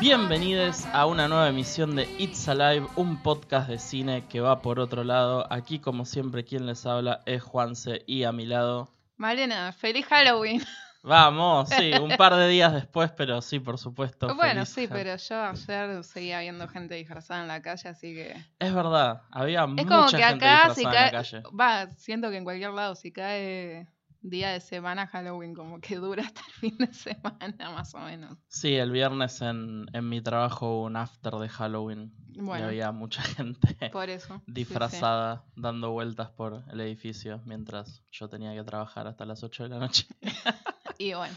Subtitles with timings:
[0.00, 4.80] Bienvenidos a una nueva emisión de It's Alive, un podcast de cine que va por
[4.80, 5.46] otro lado.
[5.52, 8.88] Aquí, como siempre, quien les habla es Juanse y a mi lado.
[9.18, 10.62] Malena, feliz Halloween.
[11.02, 14.34] Vamos, sí, un par de días después, pero sí, por supuesto.
[14.36, 18.42] bueno, feliz sí, pero yo ayer seguía viendo gente disfrazada en la calle, así que...
[18.58, 21.04] Es verdad, había Es mucha como que gente acá, si en cae...
[21.04, 21.42] la calle.
[21.48, 23.86] Va, siento que en cualquier lado, si cae
[24.22, 28.36] día de semana Halloween, como que dura hasta el fin de semana, más o menos.
[28.48, 32.92] Sí, el viernes en, en mi trabajo hubo un after de Halloween y Bueno, había
[32.92, 34.40] mucha gente por eso.
[34.40, 34.52] sí, sí.
[34.52, 39.68] disfrazada dando vueltas por el edificio mientras yo tenía que trabajar hasta las 8 de
[39.70, 40.06] la noche.
[40.98, 41.34] Y bueno,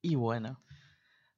[0.00, 0.58] Y bueno,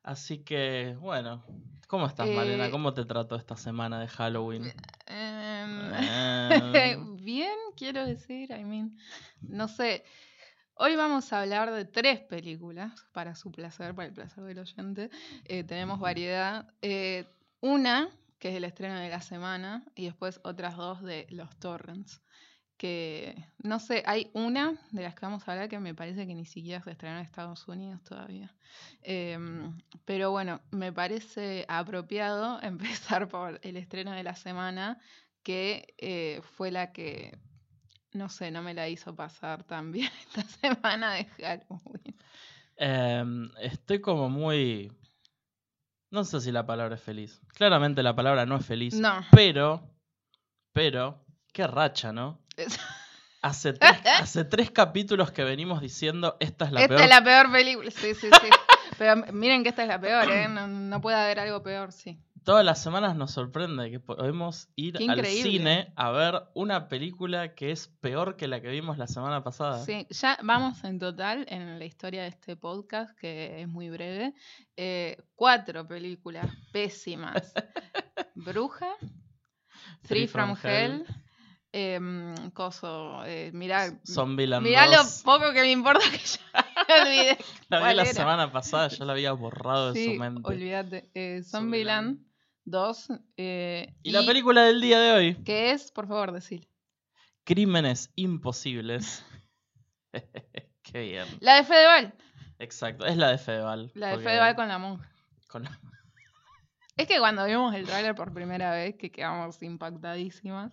[0.03, 1.45] así que, bueno,
[1.89, 2.70] ¿cómo estás, Eh, Malena?
[2.70, 4.64] ¿Cómo te trató esta semana de Halloween?
[5.07, 5.92] em,
[6.75, 8.97] Em, bien, quiero decir, I mean,
[9.42, 10.05] no sé.
[10.79, 15.09] Hoy vamos a hablar de tres películas para su placer, para el placer del oyente.
[15.47, 16.69] Eh, tenemos variedad.
[16.83, 17.25] Eh,
[17.63, 22.21] una, que es el estreno de la semana, y después otras dos de los torrents.
[22.77, 26.35] Que no sé, hay una de las que vamos a hablar que me parece que
[26.35, 28.55] ni siquiera se estrenó en Estados Unidos todavía.
[29.01, 32.61] Em, pero bueno, me parece apropiado
[33.19, 35.01] empezar por el estreno de la semana,
[35.43, 37.39] que eh, fue la que,
[38.12, 42.17] no sé, no me la hizo pasar tan bien esta semana de Halloween.
[42.77, 44.92] em, estoy como muy...
[46.11, 47.41] No sé si la palabra es feliz.
[47.55, 48.95] Claramente la palabra no es feliz.
[48.95, 49.25] No.
[49.33, 49.91] Pero,
[50.73, 52.39] pero, qué racha, ¿no?
[52.57, 52.79] Es-
[53.42, 57.03] Hace tres, hace tres capítulos que venimos diciendo esta es la esta peor.
[57.03, 58.48] es la peor película, sí, sí, sí.
[58.98, 60.48] Pero miren que esta es la peor, ¿eh?
[60.48, 62.19] No, no puede haber algo peor, sí.
[62.46, 67.73] Todas las semanas nos sorprende que podemos ir al cine a ver una película que
[67.73, 69.84] es peor que la que vimos la semana pasada.
[69.84, 74.33] Sí, ya vamos en total en la historia de este podcast, que es muy breve,
[74.77, 77.52] eh, cuatro películas pésimas.
[78.36, 78.95] Bruja,
[80.06, 81.05] Three from, Hell,
[81.73, 83.90] em, Coso, eh, mirá,
[84.61, 85.23] mirá lo 2.
[85.24, 87.39] poco que me importa que ya olvidé.
[87.70, 88.12] La vi la era.
[88.12, 90.42] semana pasada, ya la había borrado de su mente.
[90.45, 91.11] olvídate.
[91.12, 92.18] Eh, Zombieland.
[92.18, 92.27] Zombieland
[92.67, 93.09] 2.
[93.39, 96.69] eh, Y la película del día de hoy, Que es, por favor, decir.
[97.45, 99.25] Crímenes Imposibles.
[100.83, 101.27] Qué bien.
[101.41, 102.15] La de Fedeval.
[102.59, 103.91] Exacto, es la de Fedeval.
[103.95, 105.09] La de Fedeval con la monja.
[105.49, 105.79] con la-
[106.97, 110.73] Es que cuando vimos el tráiler por primera vez, que quedamos impactadísimas,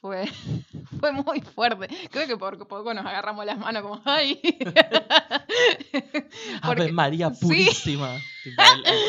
[0.00, 0.26] fue,
[1.00, 1.88] fue muy fuerte.
[2.10, 4.40] Creo que por poco nos agarramos las manos como ¡ay!
[6.62, 7.68] Ave María sí.
[8.46, 8.62] Tipo,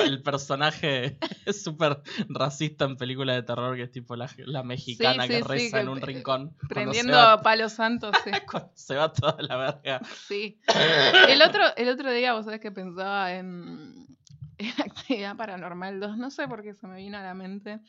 [0.04, 5.24] el, personaje es súper racista en películas de terror, que es tipo la, la mexicana
[5.24, 6.56] Sí, que sí, sí, reza que en un rincón.
[6.68, 8.32] Prendiendo va- palos santos, sí.
[8.52, 10.02] cuando se va toda la verga.
[10.28, 10.60] sí.
[11.30, 14.08] El otro, el otro día, vos sabés que pensaba en,
[14.58, 17.80] en Actividad Paranormal 2, no sé por qué se me vino a la mente.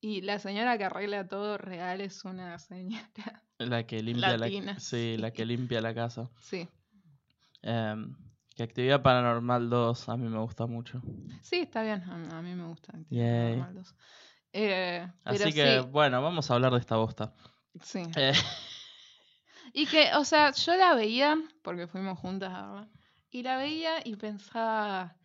[0.00, 3.42] Y la señora que arregla todo real es una señora.
[3.58, 5.34] La que limpia la, Latina, sí, la sí.
[5.34, 6.30] que limpia la casa.
[6.40, 6.68] Sí.
[7.62, 8.14] Em,
[8.54, 11.02] que Actividad Paranormal 2 a mí me gusta mucho.
[11.42, 12.02] Sí, está bien.
[12.02, 12.96] A, mí me gusta.
[12.96, 13.58] Actividad Yay.
[13.58, 13.94] Paranormal 2.
[14.52, 17.34] Eh, Así pero que, sí, bueno, vamos a hablar de esta bosta.
[17.82, 18.02] sí.
[18.16, 18.32] Eh,
[19.76, 22.88] Y que, o sea, yo la veía, porque fuimos juntas a verla,
[23.30, 25.16] y la veía y pensaba,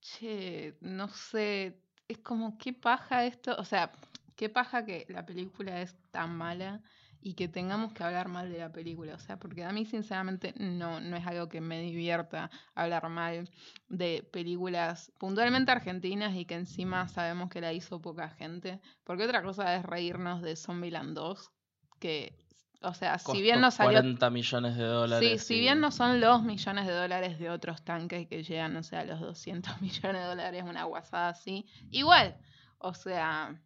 [0.00, 1.78] che, no sé,
[2.08, 3.92] es como, qué paja esto, o sea,
[4.34, 6.82] qué paja que la película es tan mala
[7.22, 10.54] y que tengamos que hablar mal de la película, o sea, porque a mí sinceramente
[10.58, 13.50] no, no es algo que me divierta hablar mal
[13.88, 19.42] de películas puntualmente argentinas y que encima sabemos que la hizo poca gente, porque otra
[19.42, 21.50] cosa es reírnos de Zombieland 2,
[21.98, 22.34] que,
[22.82, 25.40] o sea, si bien no salió 40 millones de Sí, dólares.
[25.40, 28.82] si y- bien no son los millones de dólares de otros tanques que llegan, no
[28.82, 32.36] sé, a los 200 millones de dólares, una guasada así, igual,
[32.78, 33.60] o sea,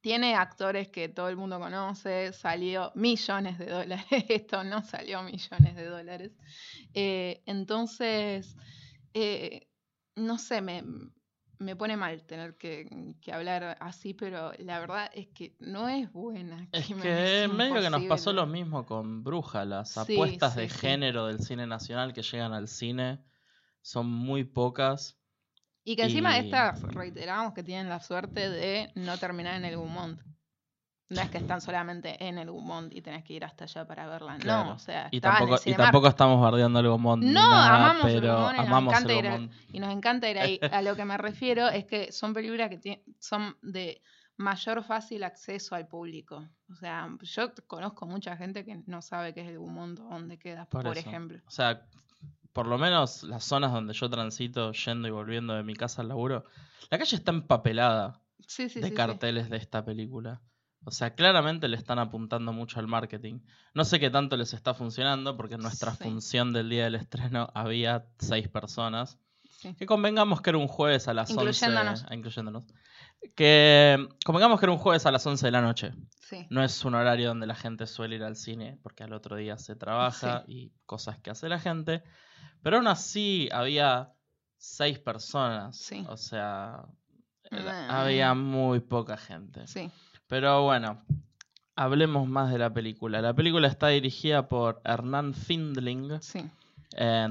[0.00, 5.76] tiene actores que todo el mundo conoce, salió millones de dólares, esto no salió millones
[5.76, 6.32] de dólares.
[6.94, 8.56] Eh, entonces,
[9.14, 9.68] eh,
[10.16, 10.82] no sé, me,
[11.58, 16.10] me pone mal tener que, que hablar así, pero la verdad es que no es
[16.12, 16.68] buena.
[16.72, 19.64] Es que medio que nos pasó lo mismo con Bruja.
[19.64, 20.78] Las Sí, apuestas sí, de sí.
[20.78, 23.24] género del cine nacional que llegan al cine
[23.82, 25.19] son muy pocas.
[25.90, 29.76] Y que encima Y- estas, reiteramos que tienen la suerte de no terminar en el
[29.76, 30.20] Gumont.
[31.08, 34.06] No es que están solamente en el Gumont y tenés que ir hasta allá para
[34.06, 34.36] verla.
[34.38, 34.66] Claro.
[34.68, 37.24] No, o sea, Y estaba en el tampoco, y tampoco estamos bardeando el Gomont.
[37.24, 39.48] ni No, nada, amamos el pero Gomont y nos amamos encanta el ir a-.
[39.72, 40.60] Y nos encanta ir ahí.
[40.72, 44.00] A lo que me refiero es que son películas que son de
[44.36, 46.48] mayor fácil acceso al público.
[46.70, 50.38] O sea, yo conozco mucha gente que no sabe qué es el Gumont o dónde
[50.38, 51.40] queda, por, Por ejemplo.
[51.48, 51.82] O sea,
[52.52, 56.08] por lo menos las zonas donde yo transito yendo y volviendo de mi casa al
[56.08, 56.44] laburo,
[56.90, 60.40] la calle está empapelada Sí, sí, de sí, carteles de esta película.
[60.84, 63.40] O sea, claramente le están apuntando mucho al marketing.
[63.74, 67.50] No sé qué tanto les está funcionando, porque en nuestra función del día del estreno
[67.54, 69.18] había seis personas.
[69.78, 72.00] Que convengamos que era un jueves a las Incluyéndonos.
[72.00, 72.06] 11.
[72.08, 72.64] ah, Incluyéndonos.
[73.36, 75.92] Que convengamos que era un jueves a las 11 de la noche.
[76.18, 76.46] Sí.
[76.48, 79.58] No es un horario donde la gente suele ir al cine, porque al otro día
[79.58, 82.02] se trabaja y cosas que hace la gente.
[82.62, 84.12] Pero aún así había
[84.56, 85.76] seis personas.
[85.76, 86.04] Sí.
[86.08, 86.84] O sea,
[87.88, 89.66] había muy poca gente.
[89.66, 89.90] Sí.
[90.26, 91.02] Pero bueno,
[91.76, 93.20] hablemos más de la película.
[93.22, 96.48] La película está dirigida por Hernán Findling, Sí.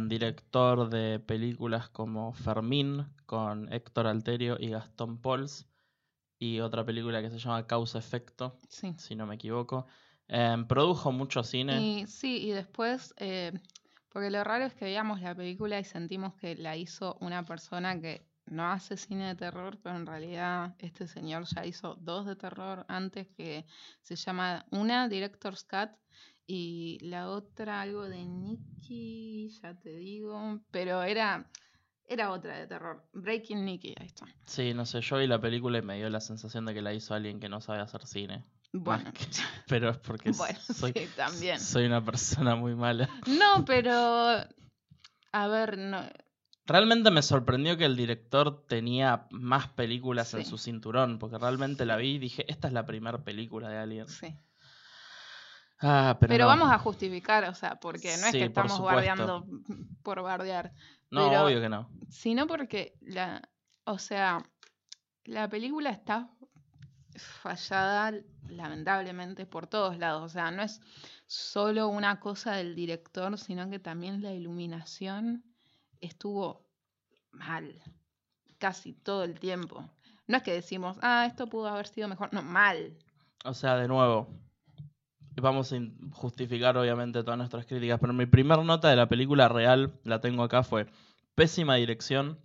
[0.08, 5.68] director de películas como Fermín, con Héctor Alterio y Gastón Pauls,
[6.40, 8.94] y otra película que se llama Causa Efecto, Sí.
[8.98, 9.86] si no me equivoco.
[10.28, 11.82] Em, produjo mucho cine.
[11.82, 13.52] Y sí, y después, eh,
[14.10, 18.00] porque lo raro es que veíamos la película y sentimos que la hizo una persona
[18.00, 22.36] que no hace cine de terror, pero en realidad este señor ya hizo dos de
[22.36, 23.66] terror antes que
[24.02, 25.92] se llama una Director's Cut
[26.48, 31.48] y la otra algo de Nicky, ya te digo, pero era
[32.10, 34.26] era otra de terror, Breaking Nicky, ahí está.
[34.48, 36.92] Sí, no sé, yo vi la película y me dio la sensación de que la
[36.92, 38.44] hizo alguien que no sabe hacer cine.
[38.72, 39.12] Bueno,
[39.68, 41.60] Pero es porque bueno, soy, sí, también.
[41.60, 43.10] soy una persona muy mala.
[43.28, 43.94] No, pero
[45.32, 46.02] a ver, no,
[46.66, 51.96] Realmente me sorprendió que el director tenía más películas en su cinturón, porque realmente la
[51.96, 54.08] vi y dije, esta es la primera película de Alien.
[54.08, 54.36] sí.
[55.82, 56.50] Ah, pero, Pero, no.
[56.50, 59.48] vamos a justificar, o sea, porque no es que por estamos bardeando
[60.04, 60.74] por bardear,
[61.10, 61.90] No, pero- obvio que no.
[62.10, 63.42] sino porque la,
[63.86, 64.44] o sea,
[65.24, 66.30] la película está
[67.16, 68.14] fallada
[68.50, 70.82] lamentablemente por todos lados, o sea, no es
[71.28, 75.44] solo una cosa del director, sino que también la iluminación
[76.02, 76.68] estuvo
[77.32, 77.82] mal
[78.58, 79.90] casi todo el tiempo.
[80.28, 82.98] No es que decimos, ah, esto pudo haber sido mejor, no, mal.
[83.46, 84.28] O sea, de nuevo,
[85.42, 85.78] vamos a
[86.12, 90.44] justificar obviamente todas nuestras críticas, pero mi primer nota de la película real, la tengo
[90.44, 90.88] acá, fue
[91.36, 92.40] pésima dirección,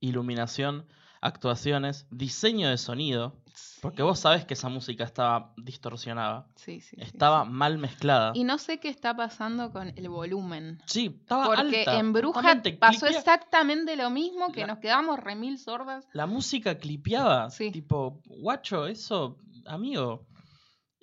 [0.00, 0.86] iluminación,
[1.20, 3.43] actuaciones, diseño de sonido,
[3.80, 7.50] porque vos sabés que esa música estaba distorsionada, Sí, sí, sí, estaba sí.
[7.50, 8.32] mal mezclada.
[8.34, 10.80] Y no sé qué está pasando con el volumen.
[10.86, 11.98] Sí, estaba Porque alta.
[11.98, 12.40] en Bruja
[12.80, 16.06] pasó clipea- exactamente lo mismo, que La- nos quedamos remil sordas.
[16.12, 17.50] La música clipeaba.
[17.50, 17.70] Sí.
[17.70, 20.26] Tipo, guacho, eso, amigo.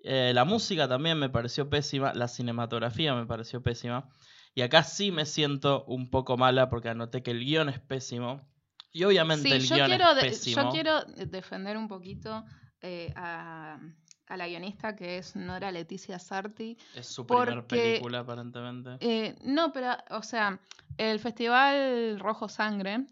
[0.04, 2.14] Eh, la música también me pareció pésima.
[2.14, 4.10] La cinematografía me pareció pésima.
[4.56, 8.42] Y acá sí me siento un poco mala porque anoté que el guion es pésimo.
[8.92, 10.64] Y obviamente Sí, el yo guion quiero, es pésimo.
[10.64, 12.44] yo quiero defender un poquito
[12.82, 13.80] eh, a,
[14.28, 16.78] a la guionista que es Nora Leticia Sarti.
[16.96, 18.98] Es su primer porque- película, aparentemente.
[19.00, 20.60] Eh, no, pero, o sea,
[20.98, 23.06] el Festival Rojo Sangre, Mm.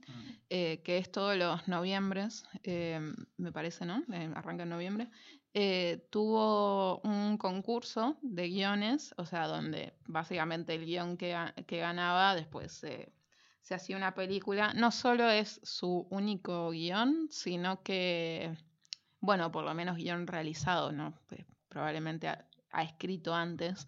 [0.49, 2.43] eh, que es todos los noviembres,
[3.37, 4.03] me parece, ¿no?
[4.35, 5.09] Arranca en noviembre,
[5.53, 11.35] eh, tuvo un concurso de guiones, o sea, donde básicamente el guion que,
[11.67, 13.11] que ganaba después se
[13.69, 14.73] se hacía una película.
[14.73, 18.57] No solo es su único guion, sino que,
[19.19, 21.13] bueno, por lo menos guion realizado, ¿no?
[21.27, 23.87] Pues, probablemente ha, ha escrito antes,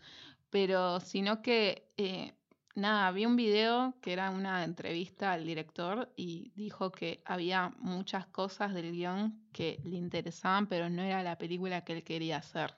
[0.52, 2.36] pero sino que eh,
[2.76, 8.28] nada, vi un video que era una entrevista al director y dijo que había muchas
[8.28, 12.76] cosas del guion que le interesaban, pero no era la película que él quería hacer.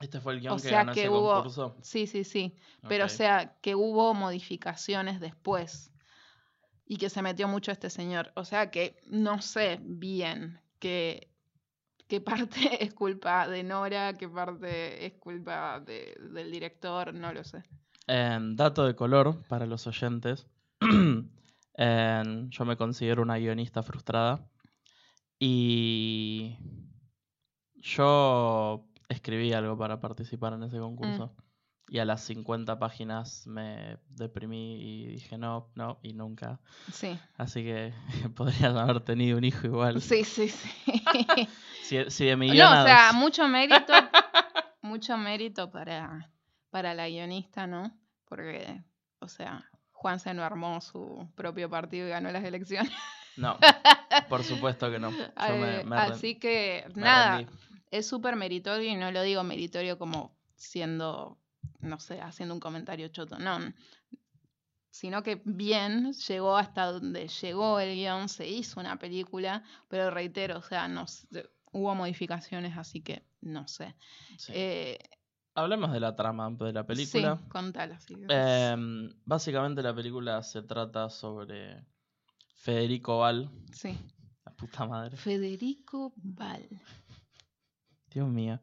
[0.00, 1.76] Este fue el guion o que sea ganó que ese hubo- concurso.
[1.82, 2.54] Sí, sí, sí.
[2.88, 5.92] Pero o sea, que hubo modificaciones después
[6.86, 8.32] y que se metió mucho este señor.
[8.36, 11.28] O sea que no sé bien qué,
[12.08, 17.42] qué parte es culpa de Nora, qué parte es culpa de- del director, no lo
[17.44, 17.62] sé.
[18.06, 20.46] En dato de color para los oyentes.
[20.80, 21.30] en-
[22.50, 24.48] yo me considero una guionista frustrada.
[25.38, 26.56] Y
[27.74, 31.34] yo escribí algo para participar en ese concurso.
[31.88, 36.58] Y a las 50 páginas me deprimí y dije no, no y nunca.
[36.92, 37.92] Sí, Así que
[38.34, 40.00] podrías haber tenido un hijo igual.
[40.02, 40.70] sí, sí, sí.
[41.82, 43.92] Si, si de mi no, o sea, mucho mérito,
[44.82, 46.28] mucho mérito para,
[46.70, 47.96] para la guionista, ¿no?
[48.24, 48.82] Porque,
[49.20, 52.92] o sea, Juan se no armó su propio partido y ganó las elecciones.
[53.36, 53.56] No,
[54.28, 55.10] por supuesto que no.
[55.12, 57.52] Yo me, Eh, me Así que, nada, rendí.
[57.92, 61.38] es súper meritorio y no lo digo meritorio como siendo,
[61.80, 63.58] no sé, haciendo un comentario choto, no.
[64.90, 70.58] Sino que bien, llegó hasta donde llegó el guion, se hizo una película, pero reitero,
[70.58, 71.04] o sea, no
[71.72, 73.94] hubo modificaciones, así que no sé.
[74.38, 74.52] Sí.
[74.54, 74.98] Eh,
[75.54, 77.36] hablemos de la trama de la película.
[77.36, 78.00] Sí, contala.
[78.00, 78.14] sí.
[78.28, 81.84] Em, básicamente la película se trata sobre
[82.54, 83.98] Federico Val, sí.
[84.44, 85.16] la puta madre.
[85.16, 86.66] Federico Val.
[88.10, 88.60] Dios mío.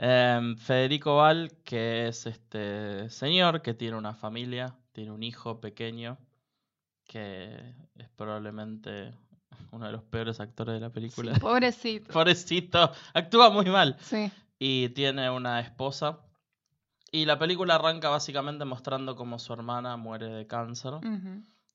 [0.00, 6.18] Em, Federico Val, que es este señor que tiene una familia, tiene un hijo pequeño,
[7.04, 9.12] que es probablemente
[9.72, 11.34] uno de los peores actores de la película.
[11.34, 12.12] Sí, pobrecito.
[12.12, 13.96] Pobrecito, actúa muy mal.
[14.00, 16.20] Sí, Y tiene una esposa.
[17.10, 20.92] Y la película arranca básicamente mostrando cómo su hermana muere de cáncer.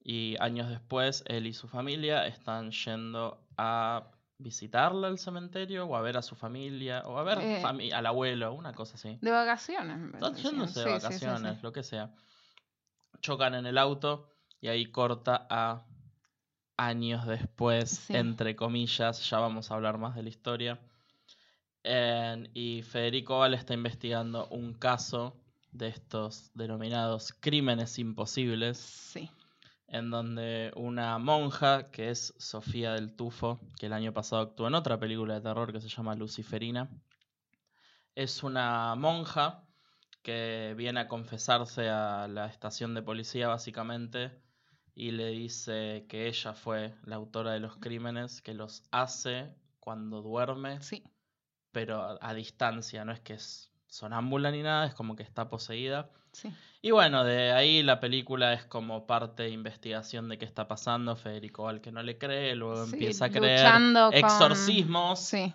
[0.01, 6.01] Y años después, él y su familia están yendo a visitarla al cementerio o a
[6.01, 7.61] ver a su familia o a ver Eh.
[7.63, 9.17] fami- al abuelo, una cosa así.
[9.21, 9.97] De vacaciones.
[9.97, 11.59] me Están yéndose de Sí, vacaciones, sí.
[11.63, 12.13] lo que sea.
[13.21, 15.85] Chocan en el auto y ahí corta a
[16.77, 20.79] años después, entre comillas, ya vamos a hablar más de la historia.
[21.83, 25.35] En- y Federico Val está investigando un caso
[25.71, 29.29] de estos denominados crímenes imposibles, Sí,
[29.93, 34.73] en donde una monja, que es Sofía del Tufo, que el año pasado actuó en
[34.73, 36.89] otra película de terror que se llama Luciferina,
[38.15, 39.63] es una monja
[40.23, 44.31] que viene a confesarse a la estación de policía básicamente
[44.95, 50.23] y le dice que ella fue la autora de los crímenes, que los hace cuando
[50.23, 51.03] duerme, sí.
[51.71, 55.49] pero a, a distancia, no es que es sonámbula ni nada, es como que está
[55.49, 56.09] poseída.
[56.31, 60.67] Sí, Y bueno, de ahí la película es como parte de investigación de qué está
[60.67, 61.15] pasando.
[61.15, 65.19] Federico Val que no le cree, luego Sí, empieza a creer con- exorcismos.
[65.19, 65.53] sí.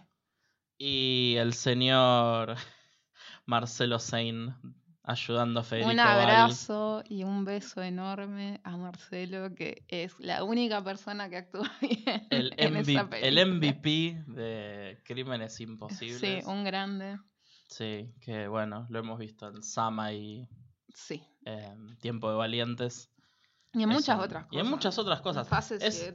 [0.79, 2.55] Y el señor
[3.47, 4.55] Marcelo Sein
[5.03, 6.21] ayudando a Federico Un Val.
[6.21, 12.27] abrazo y un beso enorme a Marcelo, que es la única persona que actúa bien
[12.31, 13.45] El, en esa MVP, el película.
[13.47, 16.45] MVP de Crímenes Imposibles.
[16.45, 17.19] Sí, un grande.
[17.69, 20.49] Sí, que bueno, lo hemos visto en Sama y
[20.95, 21.23] Sí.
[21.45, 23.11] em, Tiempo de Valientes.
[23.75, 24.57] Y en Es muchas un- otras cosas.
[24.57, 25.71] Y en muchas otras cosas.
[25.73, 26.15] Es,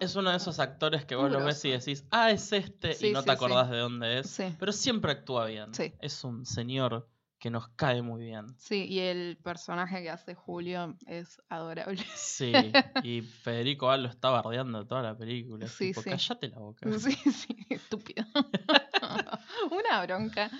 [0.00, 3.08] es uno de esos actores que vos lo ves y decís, ah, es este, Sí,
[3.08, 4.38] y no sí, te acordás de dónde es.
[4.58, 5.70] Pero siempre actúa bien.
[6.00, 8.46] Es un señor que nos cae muy bien.
[8.58, 12.04] Sí, y el personaje que hace Julio es adorable.
[12.16, 12.52] Sí,
[13.04, 15.68] y Federico Val lo está bardeando toda la película.
[15.68, 16.10] Sí, tipo, sí.
[16.10, 16.90] cállate la boca.
[16.98, 18.24] Sí, sí, estúpido.
[19.70, 20.50] Una bronca.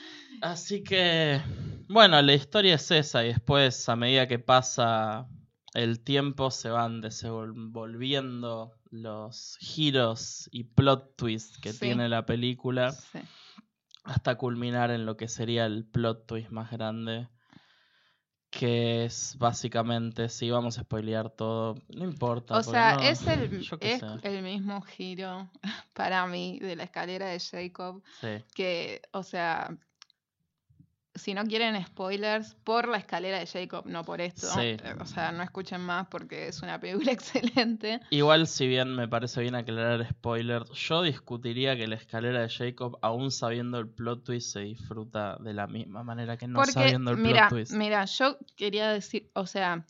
[0.40, 1.40] Así que,
[1.88, 5.26] bueno, la historia es esa y después a medida que pasa
[5.74, 11.80] el tiempo se van desenvolviendo los giros y plot twists que Sí.
[11.80, 13.18] tiene la película Sí.
[14.04, 17.28] hasta culminar en lo que sería el plot twist más grande.
[18.50, 22.56] Que es básicamente, si vamos a spoilear todo, no importa.
[22.56, 25.50] O sea, no- es, el, es el mismo giro
[25.92, 28.02] para mí de la escalera de Jacob.
[28.20, 28.42] Sí.
[28.54, 29.76] Que, o sea,
[31.18, 34.46] si no quieren spoilers, por la escalera de Jacob, no por esto.
[34.46, 34.60] Sí.
[34.60, 38.00] eh, O sea, no escuchen más porque es una película excelente.
[38.10, 42.98] Igual, si bien me parece bien aclarar spoiler, yo discutiría que la escalera de Jacob,
[43.02, 47.10] aún sabiendo el plot twist, se disfruta de la misma manera que no porque, sabiendo
[47.10, 47.72] el mira, plot twist.
[47.72, 49.84] mira, yo quería decir, o sea,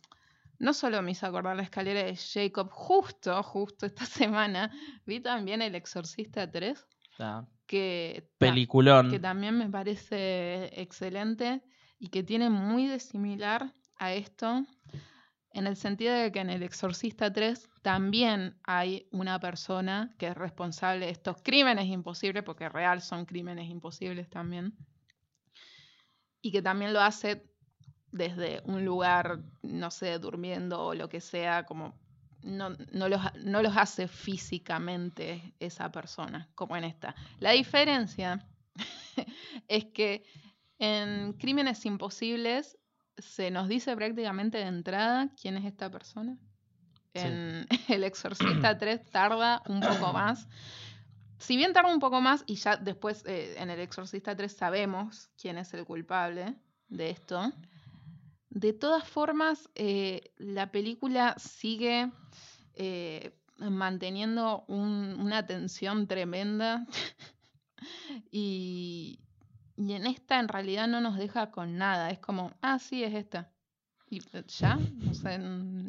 [0.57, 4.71] no solo me hizo acordar la escalera de Jacob, justo, justo esta semana,
[5.05, 6.85] vi también El Exorcista 3,
[7.19, 9.11] Ah, que, peliculón.
[9.11, 11.61] que también me parece excelente
[11.99, 14.65] y que tiene muy de similar a esto,
[15.51, 20.35] en el sentido de que en El Exorcista 3 también hay una persona que es
[20.35, 24.75] responsable de estos crímenes imposibles, porque real son crímenes imposibles también,
[26.41, 27.45] y que también lo hace
[28.11, 31.99] desde un lugar, no sé, durmiendo o lo que sea, como
[32.41, 37.15] no, no los, no los hace físicamente esa persona, como en esta.
[37.39, 38.45] La diferencia
[39.67, 40.23] es que
[40.77, 42.77] en Crímenes Imposibles
[43.17, 46.37] se nos dice prácticamente de entrada quién es esta persona.
[47.13, 47.21] Sí.
[47.21, 50.47] En El Exorcista 3 tarda un poco más.
[51.37, 55.29] Si bien tarda un poco más y ya después eh, en El Exorcista 3 sabemos
[55.39, 56.55] quién es el culpable
[56.87, 57.51] de esto,
[58.49, 62.11] de todas formas eh, la película sigue
[62.73, 66.85] eh, manteniendo un- una tensión tremenda
[68.31, 69.19] y,
[69.75, 72.09] y en esta en realidad no nos deja con nada.
[72.09, 73.51] Es como, ah, sí, es esta.
[74.09, 75.87] Y eh, ya, mm,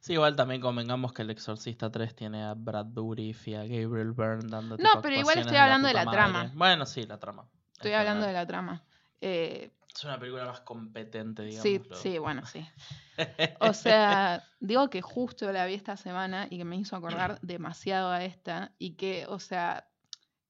[0.00, 4.12] Sí, igual también convengamos que El Exorcista 3 tiene a Brad Dourif y a Gabriel
[4.12, 6.50] Byrne dando No, pero igual estoy hablando de la trama.
[6.54, 7.48] Bueno, sí, la trama.
[7.74, 8.84] Estoy hablando de la trama.
[9.20, 11.62] Eh, Es una película más competente, digamos.
[11.62, 12.66] sí, sí, bueno, sí.
[13.60, 18.10] O sea, digo que justo la vi esta semana y que me hizo acordar demasiado
[18.10, 19.86] a esta y que, o sea,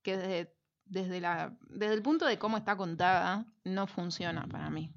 [0.02, 4.90] que desde, desde, la, desde el punto de cómo está contada, no funciona para mí.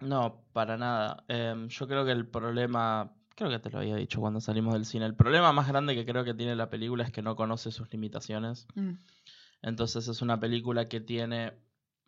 [0.00, 1.24] No, para nada.
[1.28, 4.84] Em, yo creo que el problema, creo que te lo había dicho cuando salimos del
[4.84, 7.70] cine, el problema más grande que creo que tiene la película es que no conoce
[7.70, 8.66] sus limitaciones.
[8.74, 8.94] Mm,
[9.62, 11.63] Entonces es una película que tiene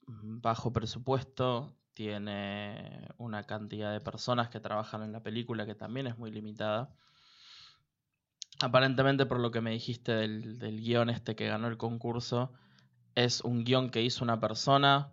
[0.07, 6.19] bajo presupuesto, tiene una cantidad de personas que trabajan en la película que también es
[6.19, 6.95] muy limitada.
[8.61, 12.53] Aparentemente, por lo que me dijiste del, del guion este que ganó el concurso,
[13.15, 15.13] es un guion que hizo una persona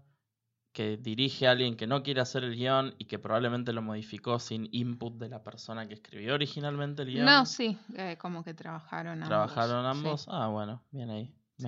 [0.73, 4.39] que dirige a alguien que no quiere hacer el guion y que probablemente lo modificó
[4.39, 7.25] sin input de la persona que escribió originalmente el guion.
[7.25, 9.27] No, sí, eh, como que trabajaron ambos.
[9.29, 9.99] ¿Trabajaron sí.
[9.99, 10.25] ambos?
[10.29, 11.33] Ah, bueno, bien ahí.
[11.57, 11.67] Sí.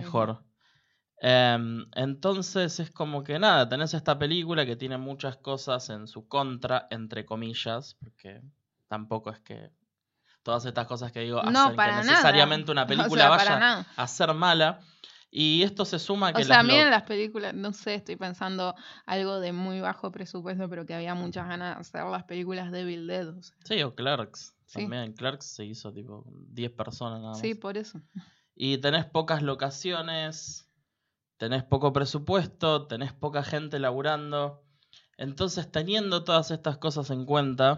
[1.21, 6.27] Em, entonces es como que nada, tenés esta película que tiene muchas cosas en su
[6.27, 8.41] contra, entre comillas, porque
[8.87, 9.71] tampoco es que
[10.43, 12.11] todas estas cosas que digo No, hacen para que nada.
[12.11, 13.87] necesariamente una O película sea, vaya nada.
[13.95, 14.79] a ser mala.
[15.37, 18.15] Y esto se suma a que O sea, las miren las películas, no sé, estoy
[18.15, 18.73] pensando
[19.05, 22.85] algo de muy bajo presupuesto, pero que había muchas ganas de hacer las películas de
[22.85, 23.27] Bill Dead.
[23.29, 23.55] o sea.
[23.65, 24.55] Sí, o Clerks.
[24.65, 24.81] Sí.
[24.81, 27.39] También Clerks se hizo tipo 10 personas nada más.
[27.41, 27.99] Sí, por eso.
[28.55, 30.64] Y tenés pocas locaciones,
[31.37, 34.63] tenés poco presupuesto, tenés poca gente laburando.
[35.17, 37.77] Entonces, teniendo todas estas cosas en cuenta,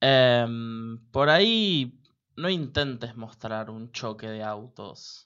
[0.00, 1.98] em, por ahí
[2.36, 5.24] no intentes mostrar un choque de autos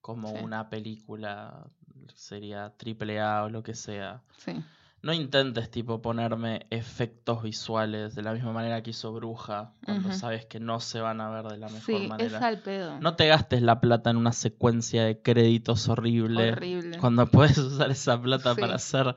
[0.00, 0.36] como Sí.
[0.42, 1.66] una película,
[2.14, 4.22] sería triple A o lo que sea.
[4.36, 4.62] Sí.
[5.04, 10.46] No intentes, tipo, ponerme efectos visuales de la misma manera que hizo Bruja, cuando sabes
[10.46, 12.38] que no se van a ver de la mejor Sí, es manera.
[12.46, 12.98] al pedo.
[13.00, 16.52] No te gastes la plata en una secuencia de créditos horrible.
[16.52, 16.96] Horrible.
[16.98, 18.60] Cuando puedes usar esa plata Sí.
[18.62, 19.14] para hacer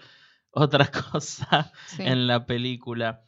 [0.51, 2.03] otra cosa Sí.
[2.03, 3.23] en la película.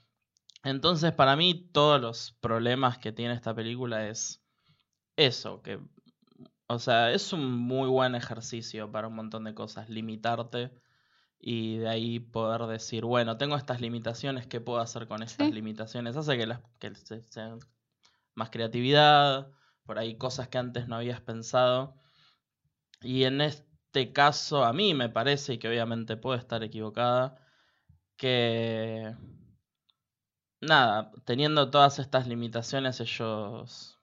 [0.63, 4.43] Entonces, para mí, todos los problemas que tiene esta película es
[5.15, 5.79] eso, que,
[6.67, 10.71] o sea, es un muy buen ejercicio para un montón de cosas, limitarte
[11.39, 15.53] y de ahí poder decir, bueno, tengo estas limitaciones, ¿qué puedo hacer con estas Sí.
[15.53, 16.17] limitaciones?
[16.17, 17.59] Hace que, las, que se- sean
[18.35, 19.49] más creatividad,
[19.85, 21.95] por ahí cosas que antes no habías pensado.
[23.01, 27.37] Y en este caso, a mí me parece, y que obviamente puedo estar equivocada,
[28.17, 29.15] que
[30.61, 33.97] nada, teniendo todas estas limitaciones, ellos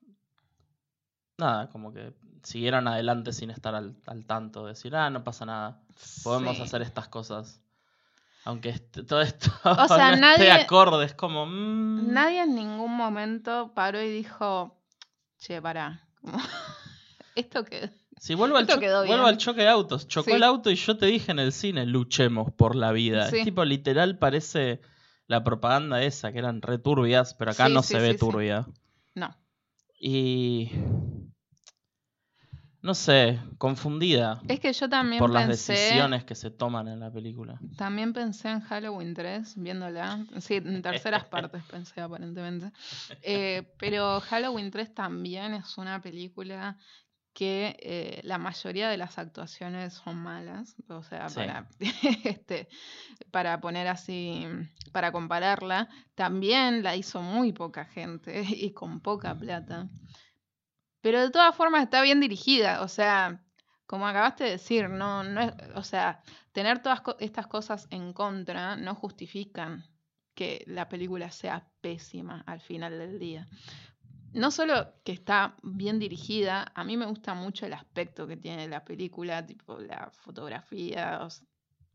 [1.38, 2.14] nada, como que
[2.46, 5.80] siguieron adelante sin estar al, al tanto, decir, ah, no pasa nada,
[6.22, 6.62] podemos Sí.
[6.62, 7.61] hacer estas cosas.
[8.44, 11.44] Aunque este- todo esto O sea, no esté nadie- acorde, es como...
[11.46, 14.78] mm, Nadie en ningún momento paró y dijo,
[15.38, 16.06] che, pará.
[17.35, 17.90] Esto que...
[18.18, 20.06] Si vuelvo, al, cho- vuelvo al choque de autos.
[20.09, 20.37] Chocó Sí.
[20.37, 23.28] el auto y yo te dije en el cine, luchemos por la vida.
[23.28, 23.38] Sí.
[23.38, 24.80] Es tipo, literal, parece
[25.26, 28.66] la propaganda esa, que eran returbias, pero acá no se ve turbia.
[29.14, 29.37] No.
[29.98, 30.70] Y...
[32.87, 35.72] No sé, confundida Es que yo también por las pensé...
[35.72, 37.59] decisiones que se toman en la película.
[37.77, 40.25] También pensé en Halloween 3, viéndola.
[40.38, 42.70] Sí, en terceras partes pensé aparentemente.
[43.22, 46.79] Eh, pero Halloween 3 también es una película
[47.33, 50.77] que eh, la mayoría de las actuaciones son malas.
[50.88, 51.40] O sea, Sí.
[51.40, 51.68] para,
[52.22, 52.68] este,
[53.33, 54.46] para poner así,
[54.92, 59.88] para compararla, también la hizo muy poca gente y con poca plata.
[61.06, 62.82] Pero de todas formas está bien dirigida.
[62.82, 63.40] O sea,
[63.86, 68.74] como acabaste de decir, no, no es, o sea, tener todas estas cosas en contra
[68.74, 69.84] no justifican
[70.34, 73.46] que la película sea pésima al final del día.
[74.32, 78.66] No solo que está bien dirigida, a mí me gusta mucho el aspecto que tiene
[78.66, 81.44] la película, tipo la fotografía, o s-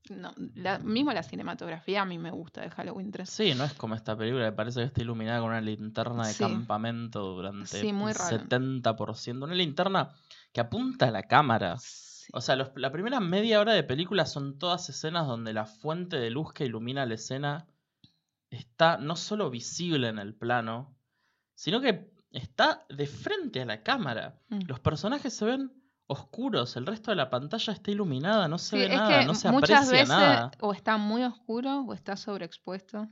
[0.09, 3.29] no, la, mismo la cinematografía a mí me gusta de Halloween 3.
[3.29, 6.33] Sí, no es como esta película que parece que está iluminada con una linterna de
[6.33, 6.39] Sí.
[6.43, 8.37] campamento durante Sí, muy el raro.
[8.37, 9.43] 70%.
[9.45, 10.09] Una linterna
[10.51, 11.77] que apunta a la cámara.
[11.77, 12.29] Sí.
[12.33, 16.17] O sea, los- la primera media hora de película son todas escenas donde la fuente
[16.17, 17.67] de luz que ilumina la escena
[18.49, 20.93] está no solo visible en el plano,
[21.55, 24.39] sino que está de frente a la cámara.
[24.49, 24.61] Mm.
[24.67, 25.71] Los personajes se ven
[26.11, 29.49] oscuros, el resto de la pantalla está iluminada, no se Sí, ve nada, no se
[29.51, 30.51] muchas aprecia veces nada.
[30.61, 33.07] o está muy oscuro o está sobreexpuesto.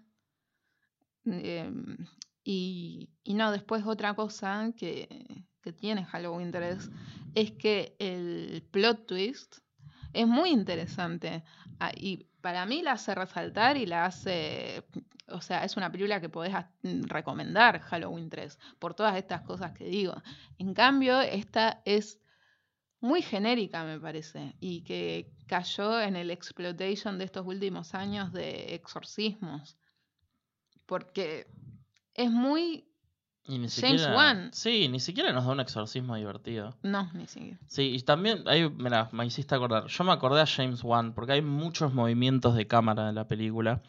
[1.25, 1.97] Em,
[2.43, 6.89] y, y no, después otra cosa que, que tiene Halloween 3
[7.35, 9.57] es que el plot twist
[10.13, 11.43] es muy interesante.
[11.79, 14.85] Ah, y para mí la hace resaltar y la hace.
[15.27, 19.85] O sea, es una película que podés recomendar, Halloween 3, por todas estas cosas que
[19.85, 20.15] digo.
[20.57, 22.18] En cambio, esta es
[23.01, 28.75] muy genérica, me parece, y que cayó en el exploitation de estos últimos años de
[28.75, 29.77] exorcismos.
[30.85, 31.47] Porque
[32.13, 32.85] es muy
[33.45, 34.49] Y ni James siquiera, Wan.
[34.53, 36.77] Sí, ni siquiera nos da un exorcismo divertido.
[36.83, 37.59] No, ni siquiera.
[37.67, 39.85] Sí, y también, ahí, mira, me hiciste acordar.
[39.87, 43.81] Yo me acordé a James Wan, porque hay muchos movimientos de cámara en la película,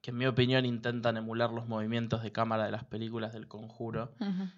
[0.00, 4.14] que en mi opinión intentan emular los movimientos de cámara de las películas del conjuro,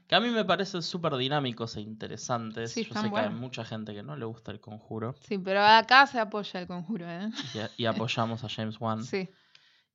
[0.07, 2.73] que a mí me parecen súper dinámicos e interesantes.
[2.73, 5.65] Sí, Yo sé que hay mucha gente que no le gusta el conjuro, Sí, pero
[5.65, 7.31] acá se apoya el conjuro, ¿eh?
[7.55, 9.03] y, a- y apoyamos a James Wan.
[9.03, 9.29] Sí.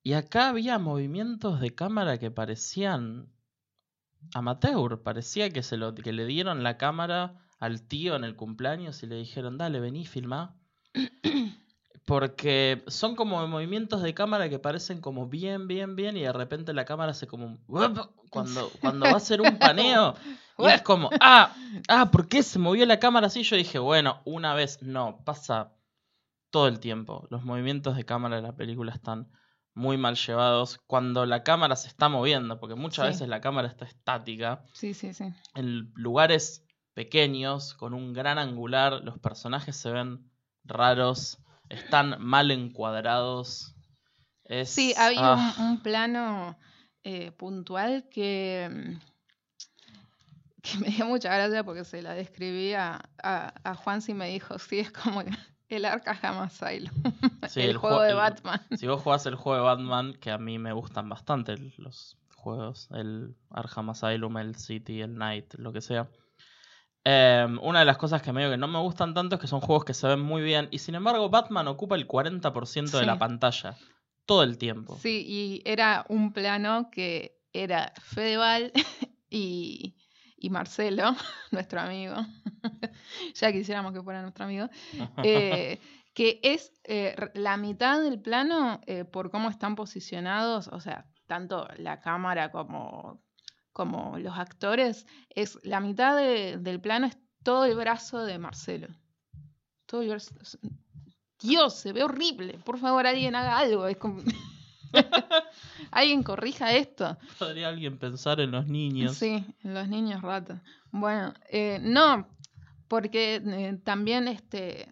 [0.04, 3.30] Y acá había movimientos de cámara que parecían
[4.34, 5.02] amateur.
[5.04, 9.08] Parecía que, se lo, que le dieron la cámara al tío en el cumpleaños y
[9.08, 10.56] le dijeron, dale, vení, filmá.
[12.08, 16.74] Porque son como movimientos de cámara que parecen como bien, bien, bien y de repente
[16.74, 18.14] la cámara hace como Cuando,
[18.80, 20.16] cuando va a hacer un paneo
[20.58, 21.54] y es como, ah,
[21.90, 23.44] ah, ¿por qué se movió la cámara así?
[23.44, 25.74] Yo dije, bueno, una vez, no, pasa
[26.50, 27.28] todo el tiempo.
[27.30, 29.28] Los movimientos de cámara de la película están
[29.74, 33.12] muy mal llevados cuando la cámara se está moviendo, porque muchas Sí.
[33.12, 34.64] veces la cámara está estática.
[34.72, 35.26] Sí, sí, sí.
[35.56, 40.32] En lugares pequeños, con un gran angular, los personajes se ven
[40.64, 43.74] raros, están mal encuadrados.
[44.46, 46.58] Es, Sí, había ah, un, un plano
[47.04, 53.54] eh, puntual que, mm, que me dio mucha gracia porque se la describí a, a,
[53.64, 55.24] a Juan y me dijo, sí, es como
[55.70, 56.92] el Arkham Asylum,
[57.50, 58.62] sí, el, el juego jue- de el- Batman.
[58.76, 62.88] Si vos jugás el juego de Batman, que a mí me gustan bastante los juegos,
[62.92, 66.08] el Arkham Asylum, el City, el Night, lo que sea.
[67.10, 69.62] Em, una de las cosas que medio que no me gustan tanto es que son
[69.62, 73.14] juegos que se ven muy bien y sin embargo Batman ocupa el 40% de la
[73.14, 73.20] Sí.
[73.20, 73.76] pantalla
[74.26, 74.98] todo el tiempo.
[75.02, 78.74] Sí, y era un plano que era Fedeval
[79.30, 79.96] y,
[80.36, 81.16] y Marcelo,
[81.52, 82.16] nuestro amigo,
[83.36, 84.68] ya quisiéramos que fuera nuestro amigo,
[85.24, 85.80] eh,
[86.14, 91.68] que es eh, la mitad del plano eh, por cómo están posicionados, o sea, tanto
[91.78, 93.22] la cámara como,
[93.78, 98.88] como los actores, es la mitad de- del plano es todo el brazo de Marcelo.
[99.86, 100.34] Todo el brazo.
[101.40, 102.58] Dios, se ve horrible.
[102.66, 103.86] Por favor, alguien haga algo.
[103.86, 104.24] Es como-
[105.92, 107.18] alguien corrija esto.
[107.38, 109.16] Podría alguien pensar en los niños.
[109.16, 110.60] Sí, en los niños ratos.
[110.92, 112.28] Bueno, eh, no,
[112.88, 114.88] porque eh, también este,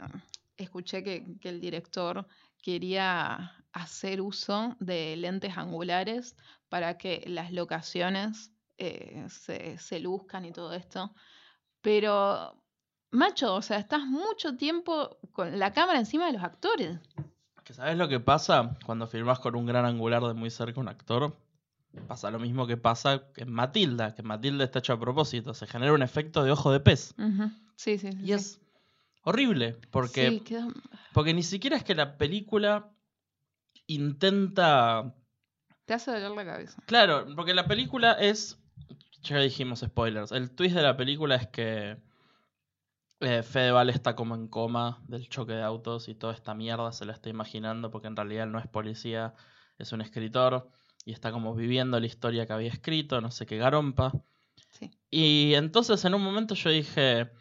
[0.58, 2.28] escuché que, que el director
[2.62, 6.36] quería hacer uso de lentes angulares
[6.70, 11.14] para que las locaciones eh, se, se luzcan y todo esto.
[11.82, 12.56] Pero,
[13.12, 17.00] macho, o sea, estás mucho tiempo con la cámara encima de los actores.
[17.64, 20.88] Que ¿Sabes lo que pasa cuando filmas con un gran angular de muy cerca un
[20.88, 21.36] actor?
[22.08, 25.94] Pasa lo mismo que pasa en Matilda, que Matilda está hecho a propósito, se genera
[25.94, 27.16] un efecto de ojo de pez.
[27.76, 28.18] Sí, sí, sí.
[28.22, 28.34] Y sí.
[28.34, 28.62] es
[29.24, 30.58] horrible, porque, Sí,
[31.14, 32.92] porque ni siquiera es que la película
[33.88, 35.16] intenta...
[35.86, 36.84] te hace doler la cabeza.
[36.86, 38.60] Claro, porque la película es...
[39.26, 40.32] Ya dijimos spoilers.
[40.32, 41.98] El twist de la película es que
[43.22, 47.06] eh, Fedeval está como en coma del choque de autos y toda esta mierda se
[47.06, 49.34] la está imaginando porque en realidad él no es policía,
[49.78, 50.70] es un escritor
[51.06, 54.12] y está como viviendo la historia que había escrito, no sé qué garompa.
[54.70, 54.92] Sí.
[55.10, 57.32] Y entonces en un momento yo dije,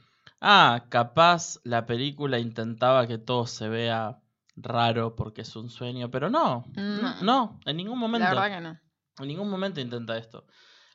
[0.41, 4.21] ah, capaz la película intentaba que todo se vea
[4.57, 7.21] raro porque es un sueño, pero no, No.
[7.23, 8.29] no, en ningún momento.
[8.33, 8.79] La verdad que no.
[9.19, 10.47] En ningún momento intenta esto.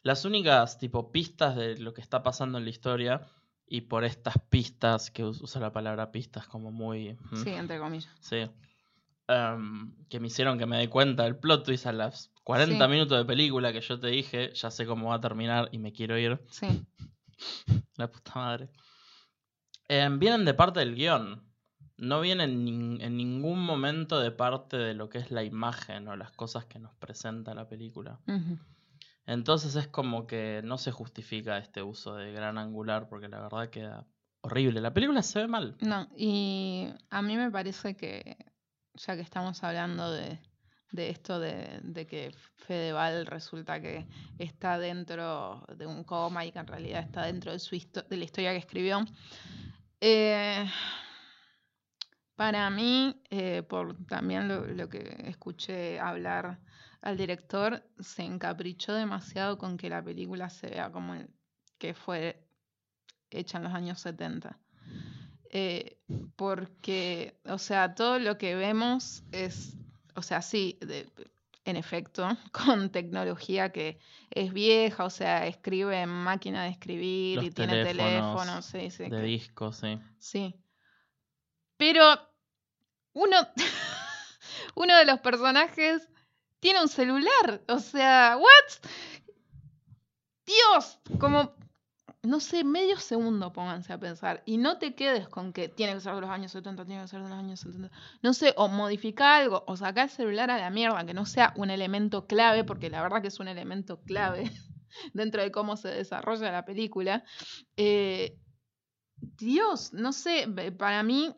[0.01, 3.27] Las únicas tipo pistas de lo que está pasando en la historia
[3.67, 7.17] y por estas pistas que us- usa la palabra pistas como muy.
[7.43, 8.11] Sí, entre comillas.
[8.21, 8.49] sí,
[9.27, 12.91] em, que me hicieron que me dé cuenta del plot twist a las 40 Sí.
[12.91, 15.91] minutos de película que yo te dije, ya sé cómo va a terminar y me
[15.91, 16.39] quiero ir.
[16.49, 16.67] Sí.
[17.97, 18.69] La puta madre.
[19.87, 21.43] Em, vienen de parte del guion.
[21.97, 26.15] No vienen nin- en ningún momento de parte de lo que es la imagen o
[26.15, 28.19] las cosas que nos presenta la película.
[28.27, 28.57] Ujú.
[29.29, 33.69] Entonces es como que no se justifica este uso de gran angular porque la verdad
[33.69, 34.07] queda
[34.41, 34.81] horrible.
[34.81, 35.77] La película se ve mal.
[35.81, 38.37] No, y a mí me parece que,
[38.95, 40.39] ya que estamos hablando de,
[40.93, 44.07] esto de, que Fedeval resulta que
[44.39, 48.23] está dentro de un coma y que en realidad está dentro de, su de la
[48.23, 49.05] historia que escribió,
[50.01, 50.65] eh,
[52.35, 56.57] para mí, eh, por también lo, lo que escuché hablar
[57.01, 61.29] al director, se encaprichó demasiado con que la película se vea como el-
[61.77, 62.45] que fue
[63.29, 64.59] hecha en los años 70.
[65.51, 65.97] Eh,
[66.35, 69.75] porque, o sea, todo lo que vemos es,
[70.15, 71.09] o sea, sí, de-
[71.65, 73.99] en efecto, con tecnología que
[74.31, 78.91] es vieja, o sea, escribe en máquina de escribir Los y tiene teléfonos teléfono, sí,
[78.91, 79.03] sí.
[79.03, 79.99] de que- disco, sí.
[80.19, 80.55] Sí.
[81.77, 82.03] Pero
[83.13, 83.37] uno,
[84.75, 86.08] uno de los personajes
[86.59, 87.61] tiene un celular.
[87.67, 88.89] O sea, ¿what?
[90.45, 91.53] Dios, como,
[92.23, 94.41] no sé, medio segundo pónganse a pensar.
[94.45, 97.07] Y no te quedes con que tiene que ser de los años 70, tiene que
[97.07, 97.91] ser de los años 70.
[98.21, 101.53] No sé, o modifica algo, o sacar el celular a la mierda, que no sea
[101.55, 104.51] un elemento clave, porque la verdad que es un elemento clave
[105.13, 107.23] dentro de cómo se desarrolla la película.
[107.77, 108.37] Eh,
[109.21, 111.35] Dios, no sé, para mí,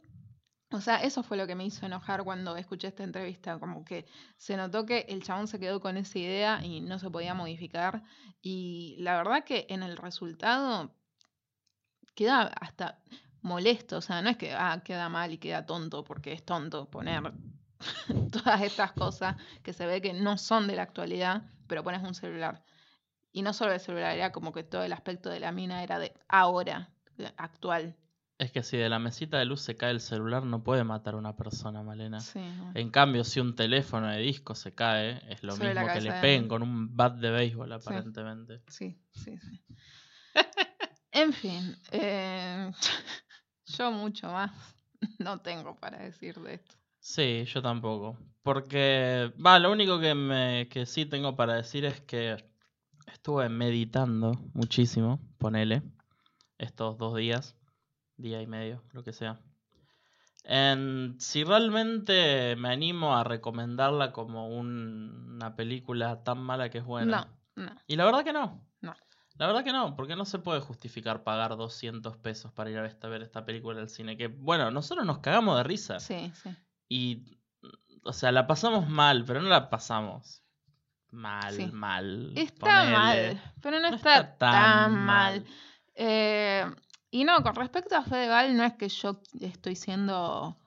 [0.72, 4.06] o sea, eso fue lo que me hizo enojar cuando escuché esta entrevista, como que
[4.38, 8.04] se notó que el chabón se quedó con esa idea y no se podía modificar.
[8.42, 10.96] Y la verdad que en el resultado
[12.16, 13.02] queda hasta
[13.42, 16.90] molesto, o sea, no es que ah, queda mal y queda tonto porque es tonto
[16.90, 17.34] poner
[18.32, 22.14] todas estas cosas que se ve que no son de la actualidad, pero pones un
[22.14, 22.64] celular.
[23.34, 26.00] Y no solo el celular, era como que todo el aspecto de la mina era
[26.00, 26.92] de ahora,
[27.38, 27.96] actual.
[28.42, 31.14] Es que si de la mesita de luz se cae el celular, no puede matar
[31.14, 32.20] a una persona, Malena.
[32.22, 32.42] Sí.
[32.74, 36.12] En cambio, si un teléfono de disco se cae, es lo Sobre mismo que le
[36.14, 38.64] peguen con un bat de béisbol, aparentemente.
[38.68, 39.64] Sí, sí, sí.
[41.12, 42.72] en fin, eh,
[43.78, 44.52] yo mucho más
[45.20, 46.76] no tengo para decir de esto.
[47.00, 48.18] Sí, yo tampoco.
[48.42, 52.44] Porque, va, lo único que, me, que sí tengo para decir es que
[53.06, 55.84] estuve meditando muchísimo, ponele,
[56.58, 57.56] estos dos días,
[58.22, 59.40] día y medio, lo que sea.
[60.44, 66.84] En si realmente me animo a recomendarla como un- una película tan mala que es
[66.86, 67.28] buena.
[67.56, 67.76] No, no.
[67.88, 68.66] Y la verdad que no.
[68.82, 68.96] No.
[69.36, 72.88] La verdad que no, porque no se puede justificar pagar 200 pesos para ir a
[72.88, 74.18] esta- ver esta película al cine.
[74.18, 76.00] Que, bueno, nosotros nos cagamos de risa.
[76.00, 76.50] Sí, sí.
[76.90, 77.38] Y,
[78.04, 80.44] o sea, la pasamos mal, pero no la pasamos
[81.12, 81.68] mal, Sí.
[81.72, 82.34] mal.
[82.36, 82.92] Está ponele.
[82.98, 85.06] mal, pero no, No está, tan mal.
[85.42, 85.46] mal.
[85.94, 86.66] Eh,
[87.12, 90.58] y no, con respecto a Fedeval, no es que yo estoy siendo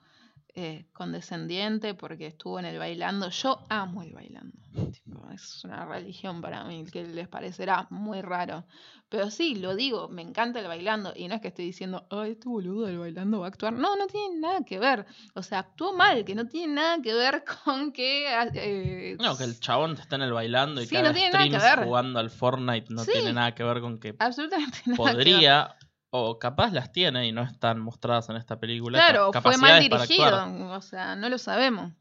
[0.55, 3.29] eh, condescendiente porque estuvo en el bailando.
[3.31, 4.57] Yo amo el bailando.
[4.93, 8.65] Tipo, es una religión para mí, que les parecerá muy raro.
[9.09, 11.13] Pero sí, lo digo, me encanta el bailando.
[11.17, 13.73] Y no es que estoy diciendo, ay, este boludo del bailando va a actuar.
[13.73, 15.07] No, no tiene nada que ver.
[15.35, 18.27] O sea, actuó mal, que no tiene nada que ver con que.
[18.55, 21.29] eh, No, que el chabón está en el bailando y Sí, que no nada que
[21.29, 21.85] streams ver.
[21.87, 23.11] jugando al Fortnite no Sí.
[23.13, 25.69] tiene nada que ver con que absolutamente nada que ver.
[26.17, 28.99] O capaz las tiene y no están mostradas en esta película.
[28.99, 30.71] Claro, fue mal dirigido.
[30.71, 31.93] O sea, no lo sabemos.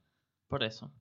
[0.47, 0.91] Por eso.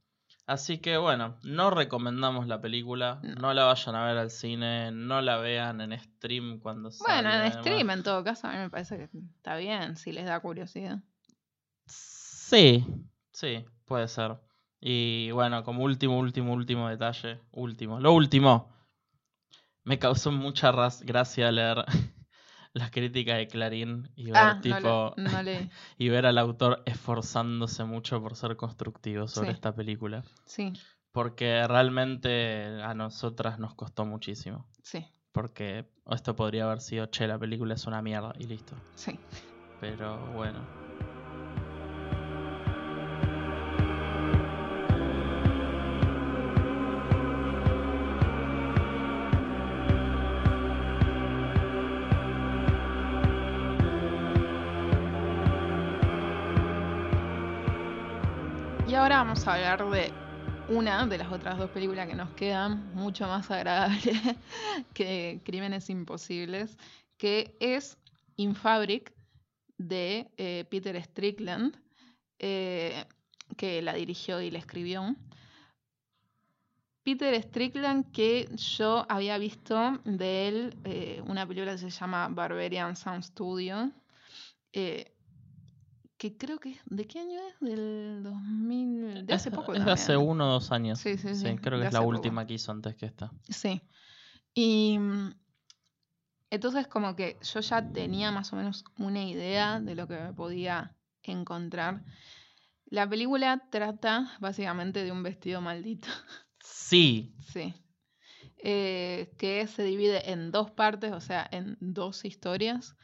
[0.46, 3.34] Así que bueno, no recomendamos la película, No.
[3.34, 7.20] no la vayan a ver al cine, no la vean en stream cuando Bueno, salga,
[7.20, 7.58] en además.
[7.58, 10.98] stream en todo caso, a mí me parece que está bien, si les da curiosidad.
[11.86, 12.86] Sí,
[13.32, 14.38] sí, puede ser.
[14.80, 18.72] Y bueno, como último, último, último detalle, último, lo último,
[19.84, 20.72] me causó mucha
[21.02, 21.84] gracia leer
[22.74, 26.38] las críticas de Clarín y ver Ah, tipo no, le, no le- y ver al
[26.38, 29.54] autor esforzándose mucho por ser constructivo sobre Sí.
[29.54, 30.72] esta película, Sí,
[31.12, 37.38] porque realmente a nosotras nos costó muchísimo, sí, porque esto podría haber sido, che, la
[37.38, 38.76] película es una mierda y listo.
[38.94, 39.18] sí.
[39.80, 40.81] Pero bueno.
[58.92, 60.12] Y ahora vamos a hablar de
[60.68, 64.12] una de las otras dos películas que nos quedan mucho más agradable
[64.92, 66.76] que Crímenes Imposibles,
[67.16, 67.96] que es
[68.36, 69.14] Infabric
[69.78, 71.74] de eh, Peter Strickland,
[72.38, 73.06] eh,
[73.56, 75.16] que la dirigió y la escribió.
[77.02, 82.94] Peter Strickland, que yo había visto de él eh, una película que se llama Barbarian
[82.94, 83.90] Sound Studio,
[86.22, 86.78] que creo que es.
[86.86, 87.58] ¿De qué año es?
[87.60, 89.26] Del 2000.
[89.26, 89.74] De hace Es- poco.
[89.74, 90.20] Es de hace ¿no?
[90.20, 91.00] uno o dos años.
[91.00, 91.56] Sí, sí, sí.
[91.56, 92.10] creo que es la poco.
[92.10, 93.32] última que hizo antes que esta.
[93.48, 93.82] Sí.
[94.54, 95.34] Y mm,
[96.50, 100.32] entonces como que yo ya tenía más o menos una idea de lo que me
[100.32, 102.04] podía encontrar.
[102.86, 106.08] La película trata básicamente de un vestido maldito.
[106.64, 107.74] Sí, Sí.
[108.64, 112.94] Eh, que se divide en dos partes, o sea, en dos historias,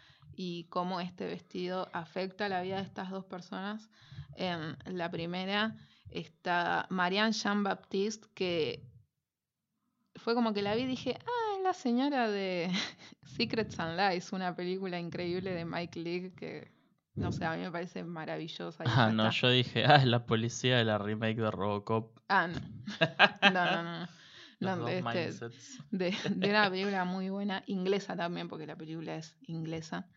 [0.40, 3.90] y cómo este vestido afecta la vida de estas dos personas.
[4.36, 5.74] En la primera
[6.10, 8.84] está Marianne Jean-Baptiste, que
[10.14, 12.70] fue como que la vi y dije, ah, es la señora de
[13.24, 16.70] Secrets and Lies, una película increíble de Mike Leigh que,
[17.16, 18.84] no sé, a mí me parece maravillosa.
[18.86, 22.16] ah, no, está- yo dije, ah, es la policía de la remake de Robocop.
[22.28, 22.60] Ah, no.
[24.60, 24.88] No, no, no.
[24.88, 25.30] este,
[25.92, 30.08] de, de una película muy buena, inglesa también, porque la película es inglesa.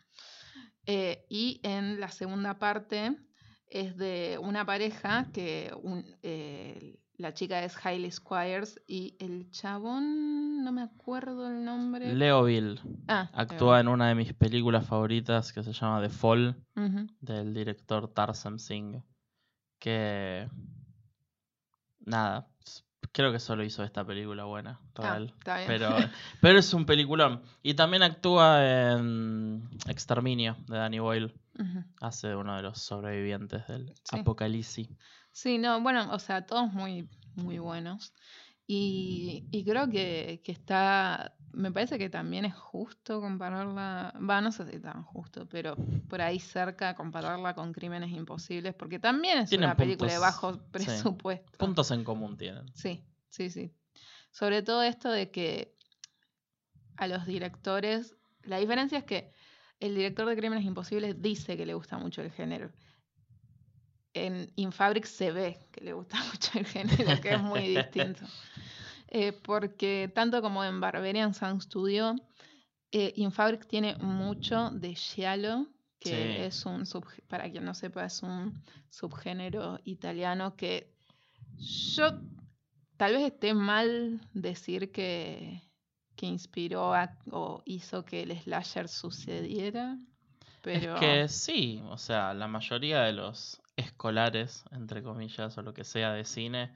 [0.85, 3.15] Eh, y en la segunda parte
[3.67, 10.63] es de una pareja que un- eh, la chica es Hailey Squires y el chabón
[10.63, 12.13] no me acuerdo el nombre.
[12.15, 16.55] Leo Bill ah, actúa en una de mis películas favoritas que se llama The Fall,
[17.19, 19.03] del director Tarsem Singh.
[19.77, 20.49] Que.
[21.99, 22.47] Nada,
[23.11, 25.33] creo que solo hizo esta película buena, Ah, real.
[25.37, 25.67] está bien.
[25.67, 25.89] Pero,
[26.41, 27.43] pero es un peliculón.
[27.63, 31.33] Y también actúa en Exterminio de Danny Boyle.
[31.59, 31.83] Ujú.
[31.99, 34.19] Hace de uno de los sobrevivientes del Sí.
[34.19, 34.89] apocalipsis.
[35.31, 38.13] Sí, no, bueno, o sea, todos muy, muy buenos.
[38.73, 44.53] Y, y creo que, que está, me parece que también es justo compararla, va, no
[44.53, 45.75] sé si tan justo, pero
[46.07, 50.53] por ahí cerca compararla con Crímenes Imposibles, porque también es Tienen una película de bajo
[50.53, 50.59] sí.
[50.71, 51.57] presupuesto.
[51.57, 52.73] Puntos en común tienen.
[52.73, 53.73] Sí, sí, sí.
[54.31, 55.75] Sobre todo esto de que
[56.95, 59.33] a los directores, la diferencia es que
[59.81, 62.71] el director de Crímenes Imposibles dice que le gusta mucho el género.
[64.13, 68.25] En Infabric se ve que le gusta mucho el género, que es muy distinto.
[69.07, 72.15] Eh, porque tanto como en Barbarian Sound Studio,
[72.91, 75.67] eh, Infabric tiene mucho de Giallo,
[75.99, 76.45] que Sí.
[76.45, 76.83] es un,
[77.27, 78.53] para quien no sepa, es un
[78.89, 80.93] subgénero italiano que
[81.57, 82.11] yo
[82.97, 85.61] tal vez esté mal decir que,
[86.15, 89.97] que inspiró a- o hizo que el slasher sucediera,
[90.61, 95.73] pero Es que sí, o sea, la mayoría de los escolares, entre comillas, o lo
[95.73, 96.71] que sea de cine,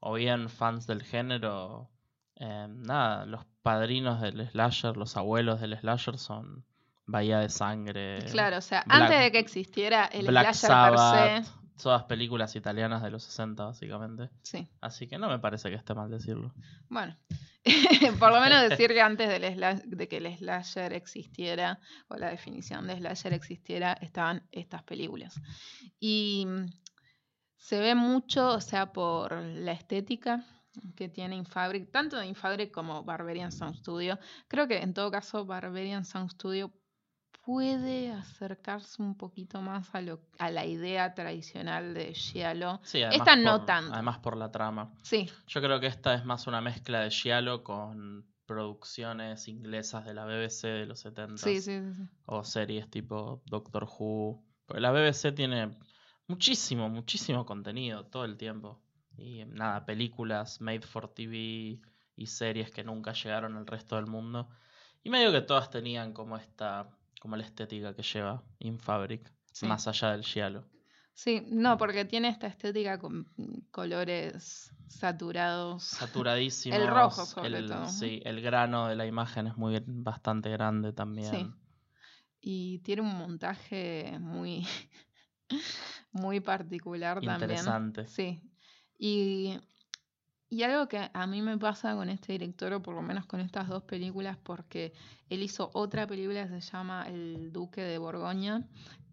[0.00, 1.90] o bien fans del género,
[2.36, 6.64] eh, nada, los padrinos del slasher, los abuelos del slasher son
[7.06, 10.98] Bahía de Sangre, claro, o sea, Black- antes de que existiera el Black slasher per
[10.98, 14.30] Sabbath, se, todas películas italianas de los 60 básicamente.
[14.42, 14.68] sí.
[14.80, 16.52] Así que no me parece que esté mal decirlo.
[16.88, 17.16] Bueno,
[18.18, 22.86] por lo menos decir que antes del de que el slasher existiera, o la definición
[22.86, 25.40] de slasher existiera, estaban estas películas.
[25.98, 26.66] Y mm,
[27.56, 30.44] se ve mucho, o sea, por la estética
[30.96, 34.18] que tiene Infabric, tanto de Infabric como Barbarian Sound Studio.
[34.48, 36.72] Creo que en todo caso Barbarian Sound Studio
[37.44, 42.80] puede acercarse un poquito más a, lo, a la idea tradicional de Giallo.
[42.82, 43.94] Sí, Esta no por- tanto.
[43.94, 44.92] Además por la trama.
[45.02, 50.12] Sí, Yo creo que esta es más una mezcla de Giallo con producciones inglesas de
[50.14, 52.02] la BBC de los 70 sí, sí, sí, sí.
[52.26, 54.42] o series tipo Doctor Who.
[54.66, 55.78] Porque la BBC tiene
[56.26, 58.80] muchísimo, muchísimo contenido todo el tiempo.
[59.16, 61.80] Y nada, películas made for TV
[62.16, 64.48] y series que nunca llegaron al resto del mundo.
[65.02, 66.88] Y medio que todas tenían como esta,
[67.20, 69.66] como la estética que lleva Infabric, Sí.
[69.66, 70.64] más allá del giallo.
[71.12, 75.84] Sí, no, porque tiene esta estética con mm, colores saturados.
[75.84, 76.74] Saturadísimo.
[76.76, 77.86] El rojo, sobre todo.
[77.88, 81.30] Sí, el grano de la imagen es muy bastante grande también.
[81.30, 81.46] Sí.
[82.40, 84.66] Y tiene un montaje muy,
[86.12, 87.50] muy particular también.
[87.50, 88.06] Interesante.
[88.06, 88.42] Sí.
[88.98, 89.60] Y,
[90.50, 93.40] y algo que a mí me pasa con este director, o por lo menos con
[93.40, 94.92] estas dos películas, porque
[95.28, 98.66] él hizo otra película que se llama El Duque de Borgoña,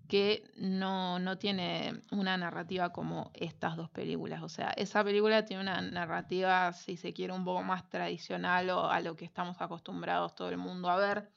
[0.08, 4.42] que no, no tiene una narrativa como estas dos películas.
[4.42, 8.90] O sea, esa película tiene una narrativa, si se quiere, un poco más tradicional o
[8.90, 11.32] a lo que estamos acostumbrados todo el mundo a ver.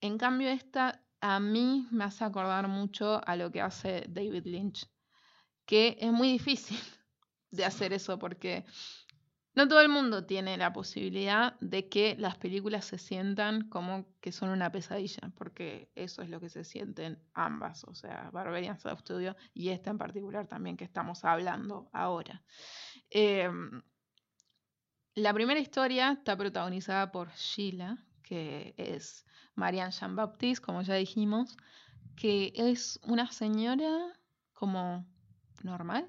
[0.00, 4.86] En cambio, esta a mí me hace acordar mucho a lo que hace David Lynch,
[5.66, 6.78] que es muy difícil
[7.50, 8.64] de hacer eso porque
[9.60, 14.32] no todo el mundo tiene la posibilidad de que las películas se sientan como que
[14.32, 19.00] son una pesadilla, porque eso es lo que se sienten ambas, o sea, Barbarian Sound
[19.00, 22.42] Studio y esta en particular también que estamos hablando ahora.
[23.10, 23.82] Em,
[25.14, 31.58] la primera historia está protagonizada por Sheila, que es Marianne Jean-Baptiste, como ya dijimos,
[32.16, 34.18] que es una señora
[34.54, 35.06] como
[35.62, 36.08] normal.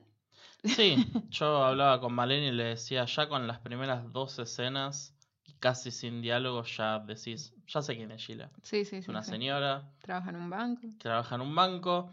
[0.63, 0.95] Sí,
[1.31, 5.89] yo hablaba con Maleni y le decía, ya con las primeras dos escenas, y casi
[5.91, 8.51] sin diálogo, ya decís, ya sé quién es Sheila.
[8.61, 9.11] Sí, sí, Es sí.
[9.11, 9.31] una sí.
[9.31, 10.87] señora, Trabaja en un banco.
[10.99, 12.11] trabaja en un banco,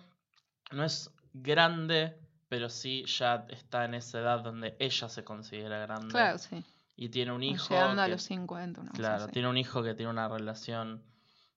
[0.72, 2.16] no es grande,
[2.48, 6.08] pero sí ya está en esa edad donde ella se considera grande.
[6.08, 6.64] Claro, sí.
[6.96, 7.68] Y tiene un hijo.
[7.74, 9.32] Llegando a los 50, una Claro, así.
[9.32, 11.02] tiene un hijo que tiene una relación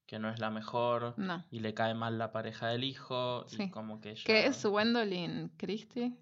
[0.05, 1.13] que no es la mejor.
[1.17, 1.43] No.
[1.49, 3.45] Y le cae mal la pareja del hijo.
[3.49, 3.69] Y Sí.
[3.71, 4.23] como que ella...
[4.25, 6.13] Que es Gwendolyn Christie,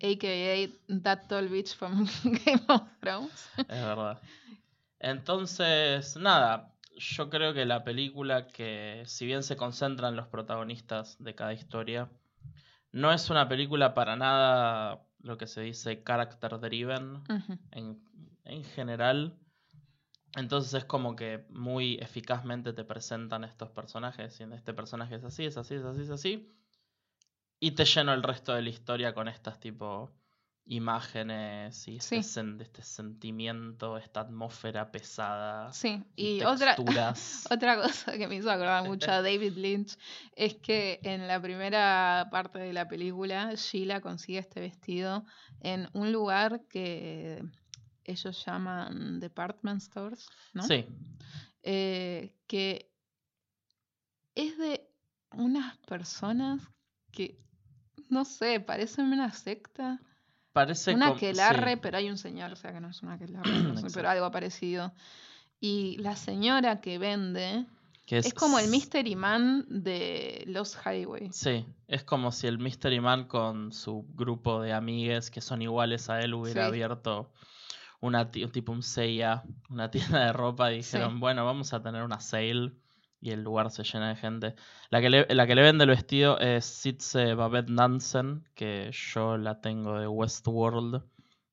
[0.00, 1.00] a.k.a.
[1.02, 3.50] That Tall Bitch from Game of Thrones.
[3.56, 4.20] Es verdad.
[4.98, 11.16] Entonces, nada, yo creo que la película que, si bien se concentra en los protagonistas
[11.22, 12.08] de cada historia,
[12.92, 17.22] no es una película para nada lo que se dice character driven
[17.72, 18.02] en,
[18.44, 19.36] en general.
[20.36, 25.44] Entonces es como que muy eficazmente te presentan estos personajes, diciendo este personaje es así,
[25.44, 26.52] es así, es así, es así.
[27.58, 30.10] Y te lleno el resto de la historia con estas tipo
[30.68, 32.40] imágenes y este, Sí.
[32.60, 35.72] este sentimiento, esta atmósfera pesada.
[35.72, 36.76] Sí, y y otra,
[37.50, 39.96] otra cosa que me hizo acordar mucho a David Lynch
[40.34, 45.24] es que en la primera parte de la película, Sheila consigue este vestido
[45.60, 47.44] en un lugar que
[48.04, 50.62] ellos llaman department stores, ¿no?
[50.64, 50.84] Sí,
[51.62, 52.92] Eh, que
[54.34, 54.88] es de
[55.32, 56.60] unas personas
[57.10, 57.40] que,
[58.10, 60.00] no sé, parecen una secta.
[60.52, 63.50] parece Una aquelarre, sí, pero hay un señor, o sea que no es una aquelarre,
[63.50, 64.92] no sé, pero algo parecido.
[65.60, 67.66] Y la señora que vende
[68.04, 71.30] que es, como el Mystery Man de los Highway.
[71.32, 76.08] Sí, es como si el Mystery Man con su grupo de amigues que son iguales
[76.08, 76.68] a él hubiera Sí.
[76.68, 77.32] abierto
[78.00, 79.90] una ti- tipo un Seiya, una
[80.20, 80.96] tienda de ropa y Sí.
[80.96, 82.72] dijeron, bueno, vamos a tener una sale
[83.20, 84.54] y el lugar se llena de gente.
[84.90, 89.36] La que le, la que le vende el vestido es Sitze Babette Nansen, que yo
[89.38, 91.02] la tengo de Westworld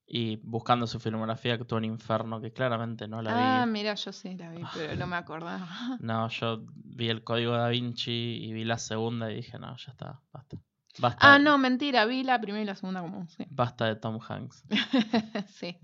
[0.06, 3.72] y buscando su filmografía actuó en Inferno, que claramente no la Ah, vi.
[3.72, 5.68] mira, yo sí la vi, pero no me acordaba.
[6.02, 8.12] No, yo vi el código da Vinci
[8.44, 10.58] y vi la segunda y dije, no, ya está, basta.
[11.00, 13.46] Basta, Ah, de- no, mentira, vi la primera y la segunda como, sí.
[13.50, 14.64] basta de Tom Hanks.
[15.48, 15.78] sí.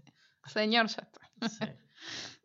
[0.45, 1.47] Señor, ya está.
[1.49, 1.65] Sí.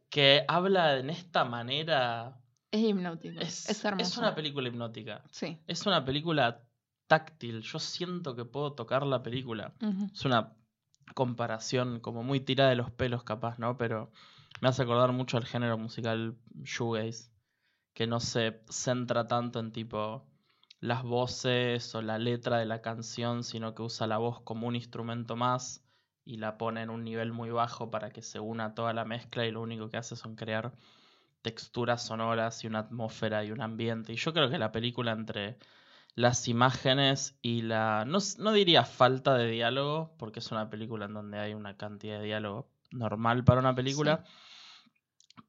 [0.09, 2.39] que habla en esta manera.
[2.75, 3.41] Es hipnótico.
[3.41, 4.05] Es, Es, hermoso.
[4.11, 5.23] es una película hipnótica.
[5.31, 5.59] Sí.
[5.69, 6.61] Es una película
[7.07, 7.63] táctil.
[7.63, 9.75] Yo siento que puedo tocar la película.
[10.13, 10.53] Es una
[11.15, 13.77] comparación como muy tirada de los pelos capaz, ¿no?
[13.77, 14.11] Pero
[14.61, 17.31] me hace acordar mucho al género musical shoegaze,
[17.93, 20.27] que no se centra tanto en tipo
[20.81, 24.75] las voces o la letra de la canción, sino que usa la voz como un
[24.75, 25.85] instrumento más
[26.25, 29.47] y la pone en un nivel muy bajo para que se una toda la mezcla
[29.47, 30.73] y lo único que hace son crear
[31.45, 34.15] texturas sonoras y una atmósfera y un ambiente.
[34.15, 35.59] Y yo creo que la película entre
[36.15, 38.05] las imágenes y la...
[38.07, 42.19] No, no diría falta de diálogo, porque es una película en donde hay una cantidad
[42.19, 44.25] de diálogo normal para una película.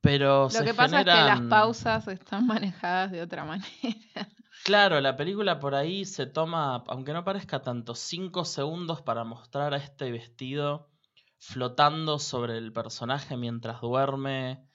[0.02, 4.30] Pero Lo se que pasa es que las pausas están manejadas de otra manera.
[4.66, 9.74] Claro, la película por ahí se toma, aunque no parezca tanto, cinco segundos para mostrar
[9.74, 10.89] a este vestido
[11.38, 14.68] flotando sobre el personaje mientras duerme,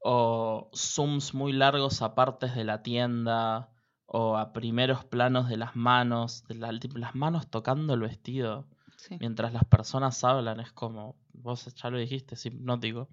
[0.00, 3.70] o zooms muy largos a partes de la tienda,
[4.06, 9.16] o a primeros planos de las manos, de la- las manos tocando el vestido, Sí.
[9.20, 13.08] mientras las personas hablan, es como, vos ya lo dijiste, es hipnótico.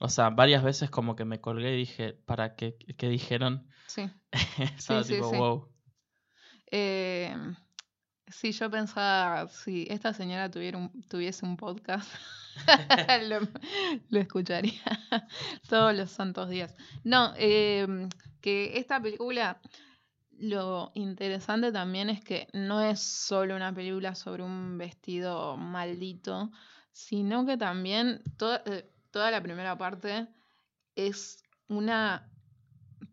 [0.00, 2.76] O sea, varias veces como que me colgué y dije, ¿para qué?
[2.96, 3.66] ¿Qué dijeron?
[3.86, 4.10] sí.
[4.76, 5.36] Estaba sí, tipo, sí.
[5.36, 5.68] wow.
[6.70, 7.36] Eh,
[8.32, 12.10] sí, yo pensaba, si esta señora tuviera un- tuviese un podcast,
[14.10, 14.80] lo, escucharía
[15.68, 16.74] todos los santos días.
[17.04, 17.86] No, eh,
[18.40, 19.60] que esta película,
[20.38, 26.50] lo interesante también es que no es solo una película sobre un vestido maldito,
[26.90, 30.26] sino que también toda, eh, la primera parte
[30.96, 32.28] es una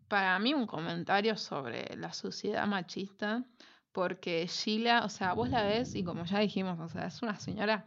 [0.08, 3.44] para mí un comentario sobre la sociedad machista,
[3.92, 7.38] porque Sheila, o sea, vos la ves y como ya dijimos, o sea, es una
[7.38, 7.86] señora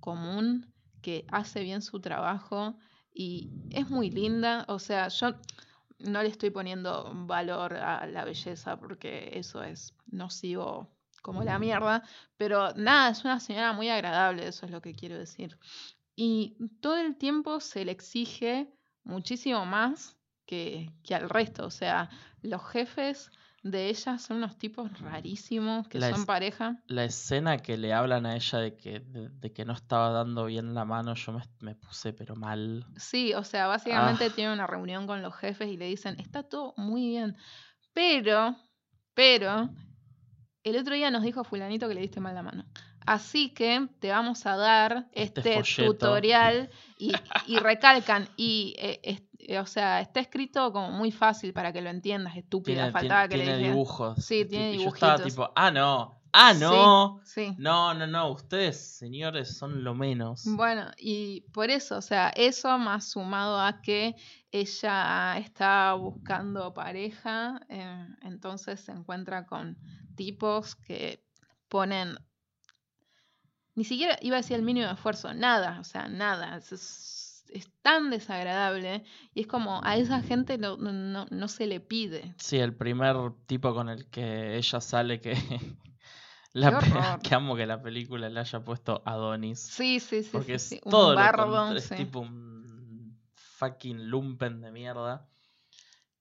[0.00, 0.72] común
[1.02, 2.76] que hace bien su trabajo
[3.12, 5.34] y es muy linda, o sea, yo
[5.98, 10.90] no le estoy poniendo valor a la belleza porque eso es nocivo
[11.22, 12.02] como la mierda,
[12.36, 15.58] pero nada, es una señora muy agradable, eso es lo que quiero decir.
[16.14, 18.70] Y todo el tiempo se le exige
[19.04, 21.64] muchísimo más que, que al resto.
[21.64, 22.10] O sea,
[22.42, 23.30] los jefes
[23.64, 26.76] de ella son unos tipos rarísimos que La son es- pareja.
[26.86, 30.44] La escena que le hablan a ella de que, de, de que no estaba dando
[30.44, 32.86] bien la mano, yo me, me puse pero mal.
[32.96, 34.32] Sí, o sea, básicamente Ah.
[34.34, 37.36] tiene una reunión con los jefes y le dicen, está todo muy bien.
[37.94, 38.54] Pero,
[39.14, 39.70] pero,
[40.62, 42.64] el otro día nos dijo fulanito que le diste mal la mano.
[43.06, 47.12] Así que te vamos a dar Este este, tutorial y,
[47.46, 48.28] y recalcan.
[48.36, 49.26] Y, eh,
[49.60, 52.76] o sea, está escrito como muy fácil para que lo entiendas, estúpida.
[52.76, 53.72] Tiene, faltaba tiene- que le tiene dijera.
[53.74, 54.24] dibujos.
[54.24, 55.32] Sí, y tiene y Yo estaba dibujitos.
[55.34, 57.20] tipo, ah, no, ah, no.
[57.24, 57.54] Sí, sí.
[57.58, 60.42] No, no, no, ustedes, señores, son lo menos.
[60.44, 64.14] Bueno, y por eso, o sea, eso más sumado a que
[64.50, 69.76] ella está buscando pareja, eh, entonces se encuentra con
[70.16, 71.24] tipos que
[71.68, 72.16] ponen,
[73.74, 76.70] ni siquiera iba a decir el mínimo esfuerzo, nada, o sea, nada, es,
[77.44, 81.66] es- es tan desagradable y es como a esa gente lo- no, no- no se
[81.66, 82.34] le pide.
[82.38, 83.16] Sí, el primer
[83.46, 85.34] tipo con el que ella sale que...
[86.52, 86.78] La
[87.22, 89.58] que amo que la película le haya puesto Adonis.
[89.58, 90.28] Sí, sí, sí.
[90.30, 91.96] Porque sí, es sí, un todo lo bardo, es sí.
[91.96, 95.26] tipo un fucking lumpen de mierda.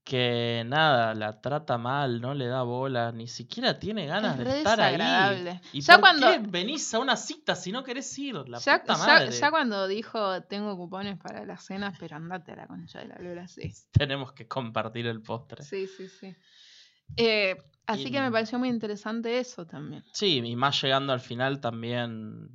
[0.04, 4.58] Que nada, la trata mal, no le da bola, ni siquiera tiene ganas Es de
[4.58, 5.60] estar ahí.
[5.72, 8.36] ¿Y Ya por cuando- qué venís a una cita si no querés ir?
[8.50, 12.68] La Ya, puta ya- cuando dijo tengo cupones para las cenas, pero andate a la
[12.68, 13.74] concha de la lora, sí.
[13.92, 15.64] Tenemos que compartir el postre.
[15.64, 16.36] Sí, sí, sí.
[17.16, 20.04] Eh, así Y- que me pareció muy interesante eso también.
[20.12, 22.50] Sí, y más llegando al final también,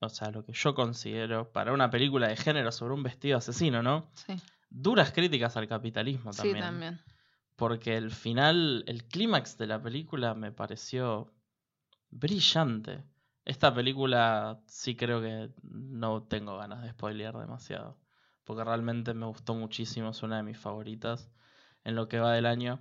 [0.00, 3.82] o sea, lo que yo considero para una película de género sobre un vestido asesino,
[3.82, 4.10] ¿no?
[4.14, 4.34] Sí,
[4.70, 6.64] Duras críticas al capitalismo sí, también.
[6.64, 7.00] también.
[7.56, 11.32] Porque el final, el clímax de la película me pareció
[12.10, 13.02] brillante.
[13.44, 17.98] Esta película sí creo que no tengo ganas de spoilear demasiado.
[18.44, 21.30] Porque realmente me gustó muchísimo, es una de mis favoritas
[21.84, 22.80] en lo que va del año.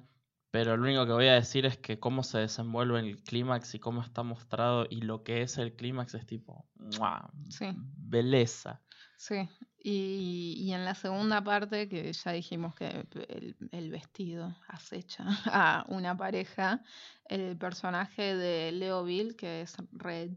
[0.51, 3.79] Pero lo único que voy a decir es que cómo se desenvuelve el clímax y
[3.79, 7.29] cómo está mostrado y lo que es el clímax es tipo, ¡mua!
[7.49, 7.67] Sí.
[7.75, 8.81] belleza.
[9.17, 9.49] Sí,
[9.89, 16.17] y, en la segunda parte, que ya dijimos que el, el vestido acecha a una
[16.17, 16.83] pareja,
[17.25, 20.35] el personaje de Leo Bill, que es Reg,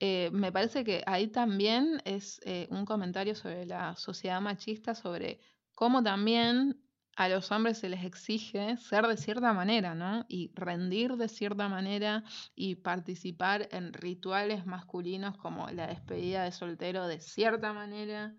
[0.00, 5.40] eh, me parece que ahí también es eh, un comentario sobre la sociedad machista, sobre
[5.74, 6.78] cómo también
[7.16, 10.24] a los hombres se les exige ser de cierta manera, ¿no?
[10.28, 12.22] Y rendir de cierta manera
[12.54, 18.36] y participar en rituales masculinos como la despedida de soltero de cierta manera.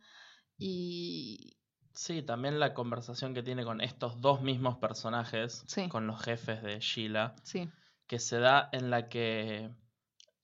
[0.59, 1.55] Y
[1.93, 5.89] Sí, también la conversación que tiene con estos dos mismos personajes, Sí.
[5.89, 7.69] con los jefes de Sheila, sí,
[8.07, 9.69] que se da en la que...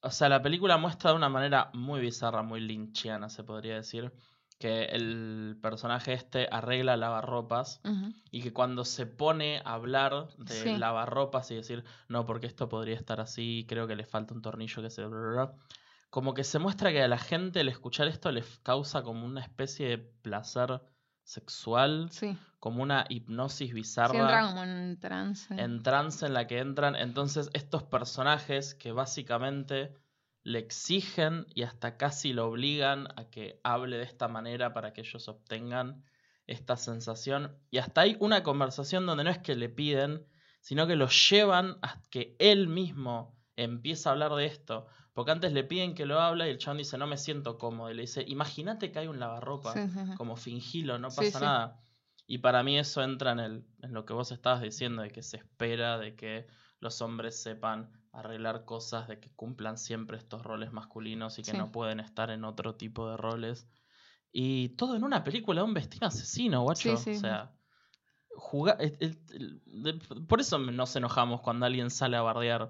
[0.02, 4.12] O sea, la película muestra de una manera muy bizarra, muy lynchiana, se podría decir,
[4.60, 7.82] que el personaje este arregla lavarropas
[8.32, 10.78] y que cuando se pone a hablar de Sí.
[10.78, 14.82] lavarropas y decir, no, porque esto podría estar así, creo que le falta un tornillo
[14.82, 15.04] que se...
[16.20, 18.60] bla, bla, bla", Como que se muestra que a la gente al escuchar esto les
[18.60, 20.82] causa como una especie de placer
[21.24, 22.38] sexual, sí.
[22.60, 25.54] como una hipnosis Sí, bizarra entra como en trance.
[25.56, 26.96] en trance en la que entran.
[26.96, 29.94] Entonces, estos personajes que básicamente
[30.44, 35.02] le exigen y hasta casi lo obligan a que hable de esta manera para que
[35.02, 36.04] ellos obtengan
[36.48, 37.58] esta sensación.
[37.72, 40.28] Y hasta hay una conversación donde no es que le piden,
[40.62, 44.88] sino que lo llevan a que él mismo empieza a hablar de esto.
[45.16, 47.90] Porque antes le piden que lo hable y el chabón dice, no me siento cómodo.
[47.90, 50.14] Y le dice, imagínate que hay un lavarropa Sí, sí, sí.
[50.18, 51.82] como fingilo, no pasa nada.
[52.28, 55.24] Y para mí eso entra en, el, en lo que vos estabas diciendo, de que
[55.24, 56.46] se espera de que
[56.80, 61.72] los hombres sepan arreglar cosas, de que cumplan siempre estos roles masculinos y que no
[61.72, 63.68] pueden estar en otro tipo de roles.
[64.34, 66.90] Y todo en una película de un vecino asesino, guacho.
[66.94, 67.54] O sea,
[68.36, 69.94] juga- el- el- el- de-
[70.28, 72.70] por eso nos enojamos cuando alguien sale a bardear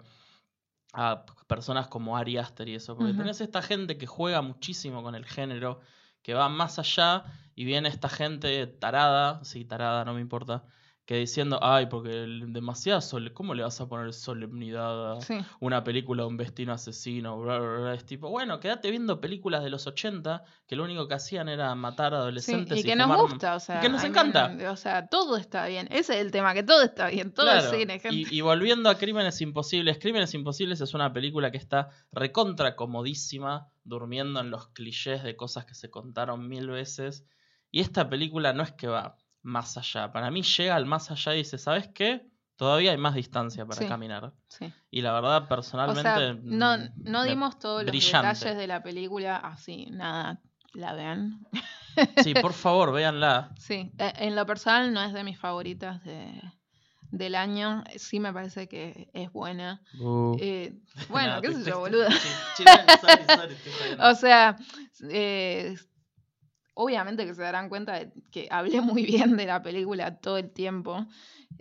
[0.96, 3.22] a personas como Ari Aster y eso, porque Ujú.
[3.22, 5.82] tenés esta gente que juega muchísimo con el género,
[6.22, 10.64] que va más allá, y viene esta gente tarada, sí, tarada, no me importa,
[11.06, 15.38] que diciendo, ay, porque el- demasiada sole, ¿cómo le vas a poner solemnidad a Sí,
[15.60, 17.40] una película de un vecino asesino?
[17.40, 17.94] Bla, bla, bla.
[17.94, 21.74] Es tipo, bueno, quédate viendo películas de los 80 que lo único que hacían era
[21.76, 23.82] matar sí, adolescentes y que nos gusta, o sea.
[23.82, 24.58] que nos encanta.
[24.72, 25.88] o sea, todo está bien.
[25.92, 27.32] Ese es el tema, que todo está bien.
[27.34, 28.30] Todo Claro, es cine, gente.
[28.32, 33.70] Y, y volviendo a Crímenes Imposibles, Crímenes Imposibles es una película que está recontra comodísima,
[33.84, 37.26] durmiendo en los clichés de cosas que se contaron mil veces.
[37.70, 40.12] Y esta película no es que va más allá.
[40.12, 42.26] Para mí llega al más allá y dice, ¿sabes qué?
[42.58, 43.88] Todavía hay más distancia para Sí.
[43.88, 44.34] caminar.
[44.48, 44.72] Sí.
[44.92, 46.02] Y la verdad, O personalmente...
[46.02, 48.28] sea, no, no dimos todos los brillante.
[48.34, 50.42] detalles de la película así, nada,
[50.74, 51.40] la vean.
[52.28, 53.52] Sí, por favor, véanla.
[53.58, 56.42] Sí, e- en lo personal no es de mis favoritas de,
[57.12, 57.84] del año.
[57.96, 59.82] Sí me parece que es buena.
[60.40, 60.74] Eh,
[61.08, 62.10] bueno, No, qué sé yo, boluda.
[64.00, 64.58] O sea,
[65.10, 65.76] eh,
[66.76, 70.52] obviamente que se darán cuenta de que hablé muy bien de la película todo el
[70.52, 71.06] tiempo.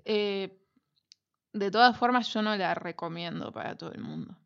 [0.04, 0.60] Eh,
[1.52, 4.36] de todas formas, yo no la recomiendo para todo el mundo.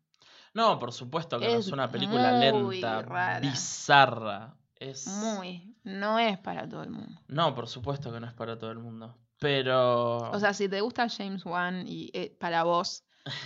[0.53, 3.39] No, por supuesto que no Es una película lenta, rara.
[3.39, 4.55] bizarra.
[4.75, 5.07] Es...
[5.07, 5.75] Muy.
[5.83, 7.19] No es para todo el mundo.
[7.27, 9.17] No, por supuesto que no es para todo el mundo.
[9.39, 10.31] Pero.
[10.31, 13.03] O sea, si te gusta James Wan y eh, para vos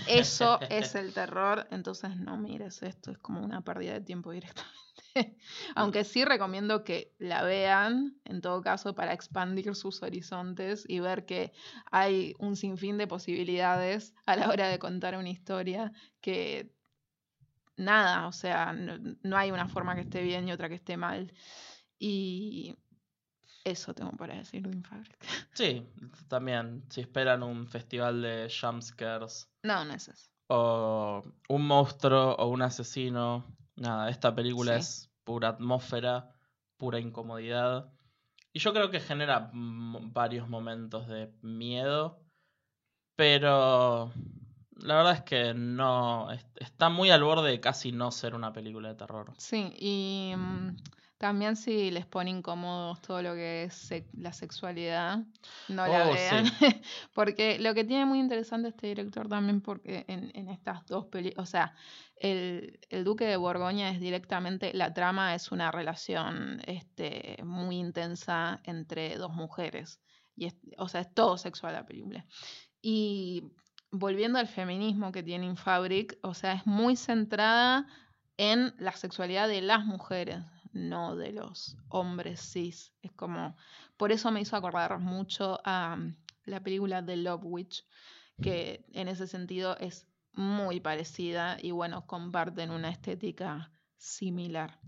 [0.07, 4.73] eso es el terror, entonces no mires esto, es como una pérdida de tiempo directamente.
[5.75, 11.25] Aunque sí recomiendo que la vean, en todo caso, para expandir sus horizontes y ver
[11.25, 11.51] que
[11.91, 15.91] hay un sinfín de posibilidades a la hora de contar una historia
[16.21, 16.73] que
[17.77, 20.97] nada, o sea, no, no hay una forma que esté bien y otra que esté
[20.97, 21.33] mal.
[21.99, 22.75] Y
[23.63, 25.17] eso tengo para decir de Infabric.
[25.53, 25.85] Sí,
[26.27, 26.83] también.
[26.89, 30.29] Si esperan un festival de jumpscares No, no es eso.
[30.47, 33.45] o un monstruo o un asesino.
[33.75, 34.79] Nada, esta película Sí.
[34.79, 36.29] es pura atmósfera,
[36.77, 37.91] pura incomodidad.
[38.51, 42.19] Y yo creo que genera varios momentos de miedo,
[43.15, 44.11] pero
[44.77, 48.53] la verdad es que no, es- está muy al borde de casi no ser una
[48.53, 49.33] película de terror.
[49.37, 50.75] Sí, y mm,
[51.23, 55.19] también si les pone incómodos todo lo que es la sexualidad,
[55.69, 56.45] no la Oh, vean.
[56.47, 56.53] sí.
[57.13, 61.47] porque lo que tiene muy interesante este director también, porque en, en estas dos películas,
[61.47, 61.75] o sea,
[62.17, 68.59] el, el Duque de Borgoña es directamente, la trama es una relación este, muy intensa
[68.65, 70.01] entre dos mujeres.
[70.35, 72.25] Y es- o sea, es todo sexual la película.
[72.81, 73.43] Y
[73.91, 77.87] volviendo al feminismo que tiene Infabric, o sea, es muy centrada
[78.35, 80.39] en la sexualidad de las mujeres,
[80.73, 82.93] no de los hombres cis.
[83.01, 83.55] Es como,
[83.97, 86.15] por eso me hizo acordar mucho a mm,
[86.45, 87.85] la película The Love Witch,
[88.41, 94.79] que en ese sentido es muy parecida y bueno, comparten una estética similar.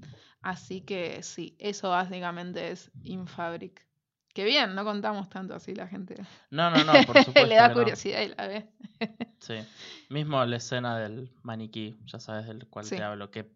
[0.41, 3.85] Así que sí, eso básicamente es Infabric.
[4.33, 6.15] Que bien, no contamos tanto así la gente.
[6.49, 7.45] No, no, no, por supuesto.
[7.45, 7.75] Le da no.
[7.75, 8.69] curiosidad y la ve.
[9.39, 9.55] Sí.
[10.09, 12.95] Mismo la escena del maniquí, ya sabes del cual Sí.
[12.95, 13.51] te hablo, que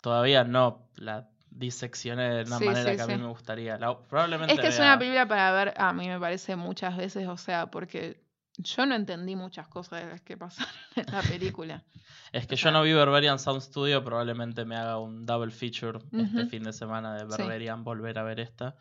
[0.00, 1.28] todavía no la
[1.58, 3.18] diseccioné de una Sí, manera sí, que a mí sí.
[3.20, 3.78] me gustaría.
[3.78, 7.26] La- probablemente Es que es una película para ver, a mí me parece muchas veces,
[7.28, 8.22] o sea, porque
[8.58, 11.84] yo no entendí muchas cosas de las que pasaron en la película.
[12.32, 15.98] Es que o yo no vi Berberian Sound Studio, probablemente me haga un double feature
[16.12, 17.24] este fin de semana de.
[17.24, 18.76] Berberian, volver a ver esta.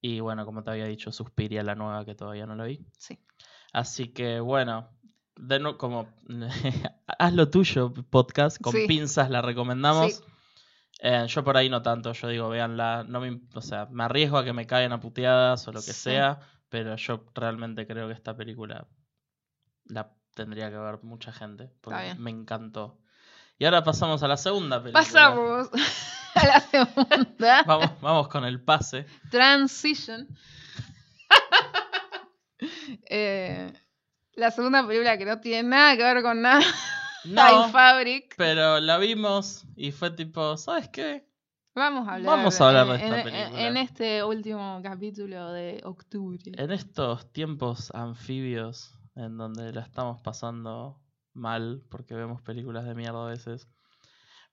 [0.00, 2.86] Y bueno, como te había dicho, Suspiria, la nueva que todavía no la vi.
[2.98, 3.18] Sí.
[3.72, 4.88] Así que bueno,
[5.36, 6.08] de como
[7.18, 10.22] haz lo tuyo, podcast, con pinzas la recomendamos.
[11.08, 14.38] Eh, yo por ahí no tanto, yo digo, véanla, no me, o sea, me arriesgo
[14.38, 16.10] a que me caigan a puteadas o lo que Sí.
[16.10, 18.88] sea, pero yo realmente creo que esta película
[19.84, 22.98] la tendría que ver mucha gente, porque me encantó.
[23.56, 25.00] Y ahora pasamos a la segunda película.
[25.04, 25.70] Pasamos
[26.34, 27.62] a la segunda.
[27.62, 29.06] Vamos, vamos con el pase.
[29.30, 30.26] Transition.
[33.08, 33.70] Eh,
[34.34, 36.64] la segunda película que no tiene nada que ver con nada.
[37.28, 38.34] No, Fabric.
[38.36, 41.26] pero la vimos y fue tipo, ¿sabes qué?
[41.74, 43.68] Vamos a hablar, Vamos a hablar de esta en- película.
[43.68, 46.40] en este último capítulo de octubre.
[46.56, 51.00] En estos tiempos anfibios en donde la estamos pasando
[51.34, 53.68] mal porque vemos películas de mierda a veces,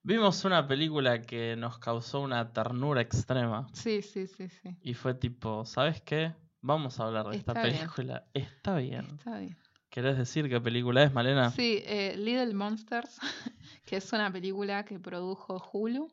[0.02, 4.76] vimos una película que nos causó una ternura extrema Sí, sí, sí, sí.
[4.82, 6.34] y fue tipo, ¿sabes qué?
[6.60, 7.76] Vamos a hablar de esta Está bien.
[7.78, 8.24] película.
[8.34, 9.06] Está bien.
[9.18, 9.56] Está bien.
[9.94, 11.52] ¿Querés decir qué película es, Malena?
[11.52, 13.20] Sí, eh, Little Monsters,
[13.86, 16.08] que es una película que produjo Hulu.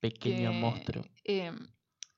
[0.00, 1.04] Pequeño que, monstruo.
[1.24, 1.50] eh,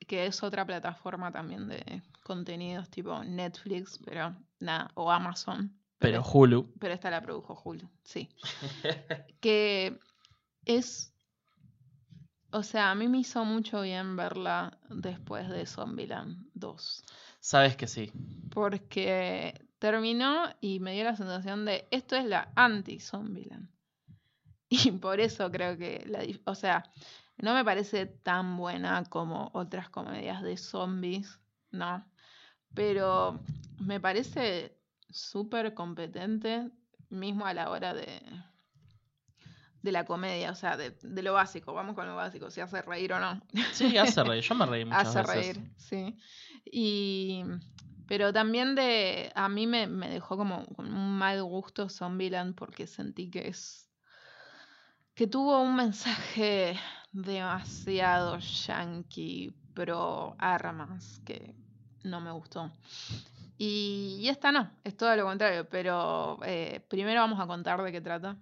[0.08, 5.72] que es otra plataforma también de contenidos tipo Netflix, pero nada, o Amazon.
[6.00, 6.74] Pero es- Hulu.
[6.80, 8.28] pero esta la produjo Hulu, sí.
[9.40, 10.00] que
[10.64, 11.14] es.
[12.50, 17.04] O sea, a mí me hizo mucho bien verla después de Zombieland 2.
[17.38, 18.10] Sabes que sí.
[18.50, 23.68] Porque terminó y me dio la sensación de esto es la anti-Zombieland.
[24.70, 26.20] Y por eso creo que la.
[26.44, 26.84] O sea,
[27.38, 32.04] no me parece tan buena como otras comedias de zombies, ¿no?
[32.74, 33.40] Pero
[33.80, 34.76] me parece
[35.08, 36.68] súper competente,
[37.08, 38.20] mismo a la hora de.
[39.80, 42.82] De la comedia, o sea, de, de lo básico, vamos con lo básico, si hace
[42.82, 43.40] reír o no.
[43.72, 44.42] Sí, hace reír.
[44.48, 45.56] Yo me reí muchas Hace veces.
[45.56, 46.18] reír, sí.
[46.66, 47.44] Y,
[48.08, 53.30] pero también de, a mí me, me dejó como un mal gusto Zombieland porque sentí
[53.30, 53.88] que es,
[55.14, 56.76] que tuvo un mensaje
[57.12, 61.54] demasiado yankee pro armas que
[62.02, 62.72] no me gustó.
[63.58, 68.00] Y, esta no, es todo lo contrario, pero eh, primero vamos a contar de qué
[68.00, 68.36] trata.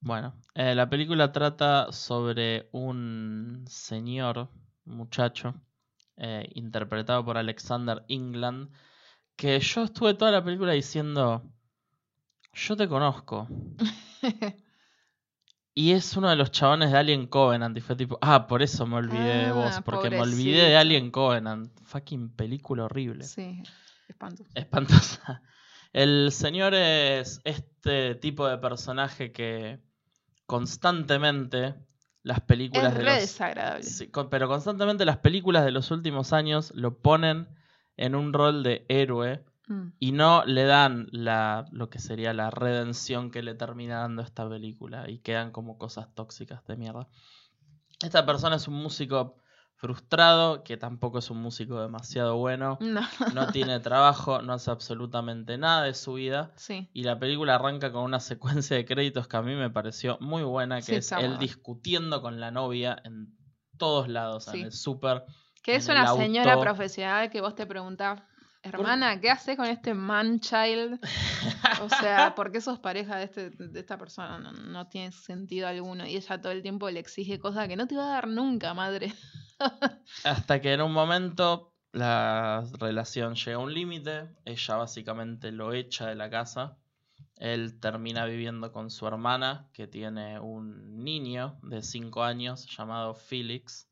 [0.00, 4.48] Bueno, eh, la película trata sobre un señor,
[4.84, 5.54] muchacho,
[6.16, 8.70] eh, interpretado por Alexander England,
[9.40, 11.42] que yo estuve toda la película diciendo,
[12.52, 13.48] yo te conozco.
[15.72, 17.74] Y es uno de los chabones de Alien Covenant.
[17.78, 19.76] Y fue tipo, ah, por eso me olvidé de vos.
[19.76, 20.76] Ah, Porque me olvidé de.
[20.76, 21.70] Alien Covenant.
[21.84, 23.24] Fucking película horrible.
[23.24, 23.62] sí,
[24.08, 24.44] espanto.
[24.54, 25.40] Espantosa.
[25.92, 29.80] El señor es este tipo de personaje que
[30.44, 31.76] constantemente
[32.24, 33.20] las películas Es de re los.
[33.20, 33.84] desagradable.
[33.84, 37.48] Sí, pero constantemente las películas de los últimos años lo ponen
[38.04, 39.92] en un rol de héroe Mm.
[40.00, 44.48] y no le dan la, lo que sería la redención que le termina dando esta
[44.48, 47.06] película y quedan como cosas tóxicas de mierda.
[48.02, 49.36] Esta persona es un músico
[49.76, 53.00] frustrado, que tampoco es un músico demasiado bueno, No,
[53.32, 56.52] no tiene trabajo, no hace absolutamente nada de su vida.
[56.56, 56.90] sí.
[56.92, 60.42] Y la película arranca con una secuencia de créditos que a mí me pareció muy
[60.42, 63.36] buena, que Sí, es él discutiendo con la novia en
[63.78, 64.58] todos lados, Sí.
[64.58, 65.24] en el súper,
[65.62, 66.64] Que es una señora auto.
[66.64, 68.22] profesional que vos te preguntás,
[68.62, 70.98] hermana, ¿qué haces con este man child?
[71.82, 74.38] O sea, ¿por qué sos pareja de, este, de esta persona?
[74.38, 76.06] No, no tiene sentido alguno.
[76.06, 78.74] Y ella todo el tiempo le exige cosas que no te va a dar nunca,
[78.74, 79.12] madre.
[80.24, 86.06] Hasta que en un momento la relación llega a un límite, ella básicamente lo echa
[86.06, 86.78] de la casa,
[87.36, 93.89] él termina viviendo con su hermana, que tiene un niño de 5 años llamado Felix,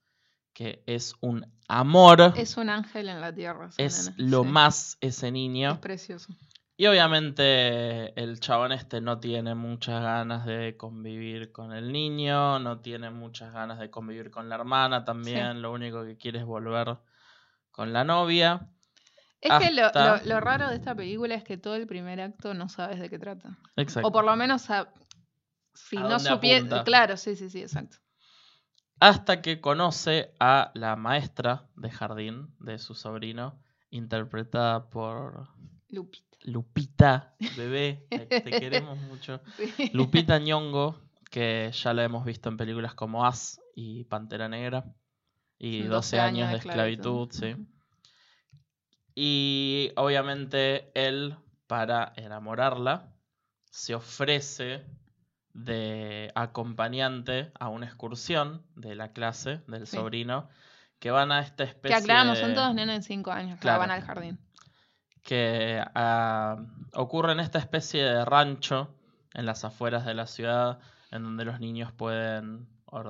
[0.59, 3.71] que es un amor, Es un ángel en la tierra.
[3.79, 4.51] es lo sí.
[4.51, 5.81] más ese Es niño.
[5.81, 6.33] precioso.
[6.77, 12.81] Y obviamente el chabón este no tiene muchas ganas de convivir con el niño, no
[12.81, 16.97] tiene muchas ganas de convivir con la hermana también, lo único que quiere es volver
[17.71, 18.67] con la novia.
[19.41, 22.53] Es que lo, lo- lo raro de esta película es que todo el primer acto
[22.53, 23.57] no sabes de qué trata.
[23.77, 24.09] Exacto.
[24.09, 24.63] O por lo menos,
[25.75, 26.83] si ¿A no apunta?
[26.83, 27.99] Claro, sí, sí, sí, exacto.
[29.01, 35.49] Hasta que conoce a la maestra de jardín de su sobrino, interpretada por
[35.89, 36.29] Lupita.
[36.45, 39.41] Lupita, bebé, te, te queremos mucho.
[39.77, 39.91] Sí.
[39.93, 44.85] Lupita Nyong'o, que ya la hemos visto en películas como As y Pantera Negra.
[45.59, 47.57] Y 12, años de esclavitud, sí.
[49.15, 51.37] Y obviamente él,
[51.67, 53.13] para enamorarla,
[53.71, 54.87] se ofrece
[55.65, 59.97] de acompañante a una excursión de la clase del Sí.
[59.97, 60.49] sobrino,
[60.99, 63.63] que van a esta Que especie aclaramos, de- son todos nenes de 5 años que
[63.63, 63.81] Claro.
[63.81, 64.39] van al jardín.
[65.25, 66.57] que ah,
[66.95, 68.95] ocurre en esta especie de rancho
[69.35, 70.79] en las afueras de la ciudad,
[71.11, 72.67] en donde los niños pueden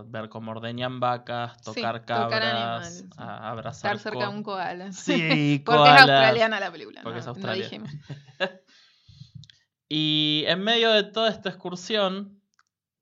[0.07, 3.09] ver cómo ordeñan vacas, Sí, tocar cabras, sí.
[3.19, 4.91] a- abrazar Estar cerca de un koala.
[4.91, 7.03] Sí, Porque es australiana la película.
[7.05, 7.63] Porque no, es no Australia.
[7.63, 7.91] dijimos.
[9.89, 12.38] Y en medio de toda esta excursión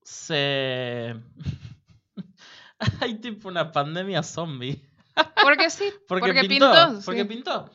[0.07, 1.17] se...
[3.01, 4.81] Hay tipo una pandemia zombie.
[5.43, 7.01] Porque sí, Porque, porque, pintó, pintó.
[7.05, 7.29] porque sí.
[7.29, 7.71] pintó.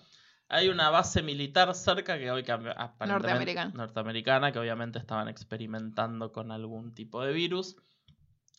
[0.47, 2.73] Hay una base militar cerca que hoy cambió
[3.07, 3.71] Norteamericana.
[3.73, 7.77] norteamericana, que obviamente estaban experimentando con algún tipo de virus.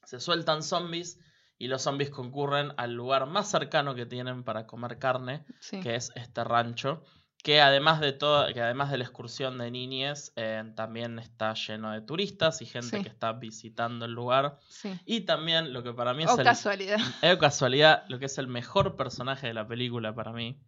[0.05, 1.19] Se sueltan zombies
[1.59, 5.81] y los zombies concurren al lugar más cercano que tienen para comer carne, Sí.
[5.81, 7.05] que es este rancho.
[7.43, 11.91] Que además de todo, que además de la excursión de niñes, eh, también está lleno
[11.91, 13.03] de turistas y gente Sí.
[13.03, 14.59] que está visitando el lugar.
[14.69, 14.93] sí.
[15.07, 16.99] Y también lo que para mí es O el, casualidad.
[17.23, 20.61] es casualidad, lo que es el mejor personaje de la película para mí,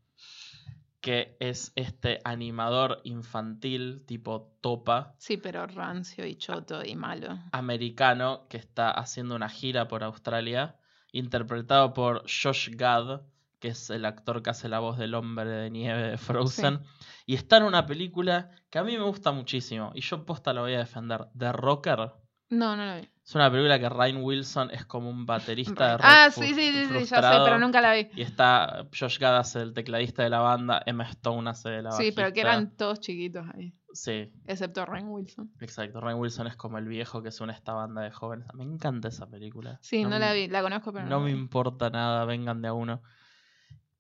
[1.01, 7.39] que es este animador infantil tipo topa Sí, pero rancio y choto y malo.
[7.53, 10.77] americano que está haciendo una gira por Australia,
[11.13, 13.21] interpretado por Josh Gad,
[13.65, 16.81] que es el actor que hace la voz del hombre de nieve de Frozen,
[17.25, 20.61] y está en una película que a mí me gusta muchísimo, y yo posta la
[20.61, 22.13] voy a defender, The Rocker.
[22.51, 23.09] No, no lo vi.
[23.25, 26.73] Es una película que Ryan Wilson es como un baterista de rock Ah, sí, sí,
[26.73, 28.07] sí, sí, ya sé, pero nunca la vi.
[28.15, 31.93] Y está Josh Gad hace el tecladista de la banda, Emma Stone hace de la
[31.93, 33.73] Sí, pero que eran todos chiquitos ahí.
[33.95, 35.53] Sí, Excepto Ryan Wilson.
[35.61, 36.03] exacto.
[36.03, 38.47] Ryan Wilson es como el viejo que es una esta banda de jóvenes.
[38.53, 39.79] Me encanta esa película.
[39.81, 40.49] Sí, no, me- la vi.
[40.49, 43.03] La conozco, pero no, No la me importa nada, vengan de a uno.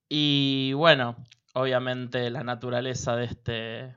[0.09, 1.17] Y bueno,
[1.55, 3.97] obviamente la naturaleza de este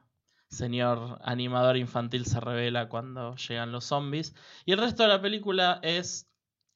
[0.49, 4.33] señor animador infantil se revela cuando llegan los zombies.
[4.65, 6.29] Y el resto de la película es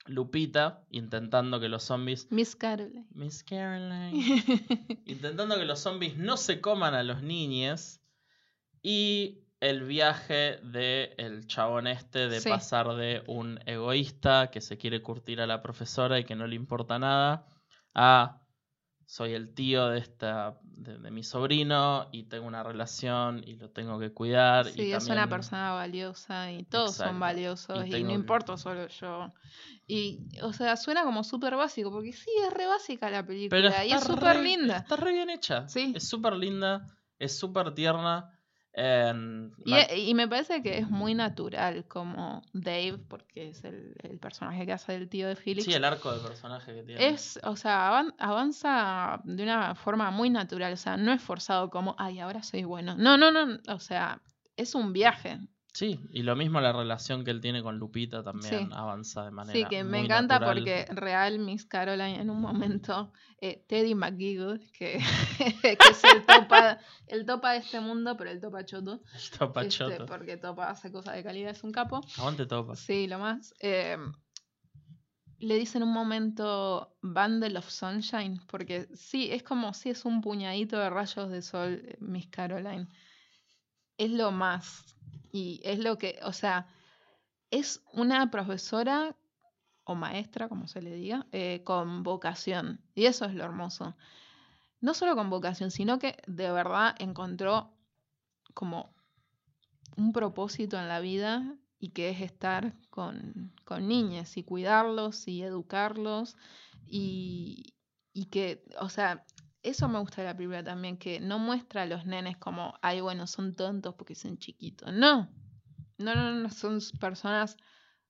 [0.07, 2.27] Lupita intentando que los zombies...
[2.31, 3.05] Miss Caroline.
[3.11, 4.11] Miss Caroline.
[5.05, 8.01] intentando que los zombies no se coman a los niños
[8.81, 12.49] y el viaje de el chabón este de Sí.
[12.49, 16.55] pasar de un egoísta que se quiere curtir a la profesora y que no le
[16.55, 17.45] importa nada
[17.93, 18.40] a
[19.11, 23.69] soy el tío de esta de, de mi sobrino y tengo una relación y lo
[23.69, 27.11] tengo que cuidar y Sí, es una persona valiosa y todos Exacto.
[27.11, 29.33] son valiosos Y y, tengo no importo solo yo.
[29.85, 33.83] Y, o sea, suena como súper básico, porque sí, es re básica la película pero
[33.85, 34.77] y es súper linda.
[34.77, 35.91] está re bien hecha Sí.
[35.93, 36.87] es súper linda
[37.19, 38.39] es súper tierna
[39.63, 44.17] Y, e- y me parece que es muy natural como Dave, porque es el, el
[44.17, 45.65] personaje que hace el tío de Felix.
[45.65, 47.07] Sí, el arco de personaje que tiene.
[47.09, 51.69] Es, o sea, avan- avanza de una forma muy natural, o sea, no es forzado
[51.69, 52.95] como, ay, ahora soy bueno.
[52.97, 54.21] No, no, no, o sea,
[54.57, 55.39] es un viaje.
[55.73, 58.69] Sí, y lo mismo la relación que él tiene con Lupita también Sí.
[58.73, 60.57] avanza de manera Sí, que me muy encanta natural.
[60.57, 64.97] porque real Miss Caroline en un momento, eh, Teddy McGiggle, que,
[65.61, 69.47] que es el topa, el topa de este mundo, pero el topa choto, Está este,
[69.47, 70.05] pachoto.
[70.07, 72.01] porque topa hace cosas de calidad, es un capo.
[72.17, 72.75] Aguante topa.
[72.75, 73.53] Sí, lo más.
[73.61, 73.97] eh,
[75.39, 80.21] le dice en un momento Bundle of Sunshine, porque sí, es como si es un
[80.21, 82.87] puñadito de rayos de sol, eh, Miss Caroline.
[83.97, 84.83] Es lo más.
[85.31, 86.67] Y es lo que, o sea,
[87.49, 89.15] es una profesora
[89.83, 92.81] o maestra, como se le diga, eh, con vocación.
[92.95, 93.95] Y eso es lo hermoso.
[94.79, 97.73] No solo con vocación, sino que de verdad encontró
[98.53, 98.95] como
[99.97, 105.43] un propósito en la vida y que es estar con, con niños y cuidarlos y
[105.43, 106.37] educarlos
[106.87, 107.73] y,
[108.13, 109.25] y que, o sea,
[109.63, 113.01] eso me gusta de la película también, que no muestra a los nenes como, ay,
[113.01, 114.91] bueno, son tontos porque son chiquitos.
[114.93, 115.29] No,
[115.97, 117.57] no, no, no, son personas,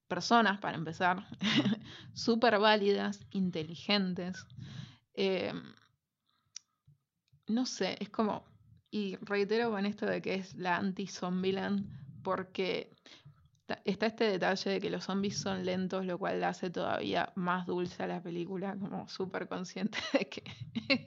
[0.08, 1.26] personas para empezar,
[2.14, 4.46] súper válidas, inteligentes.
[5.14, 5.54] eh,
[7.48, 8.46] no sé, es como,
[8.90, 11.86] y reitero con esto de que es la anti-Zombieland,
[12.24, 12.94] porque
[13.86, 18.04] está este detalle de que los zombies son lentos, lo cual hace todavía más dulce
[18.04, 20.44] a la película, como súper consciente de que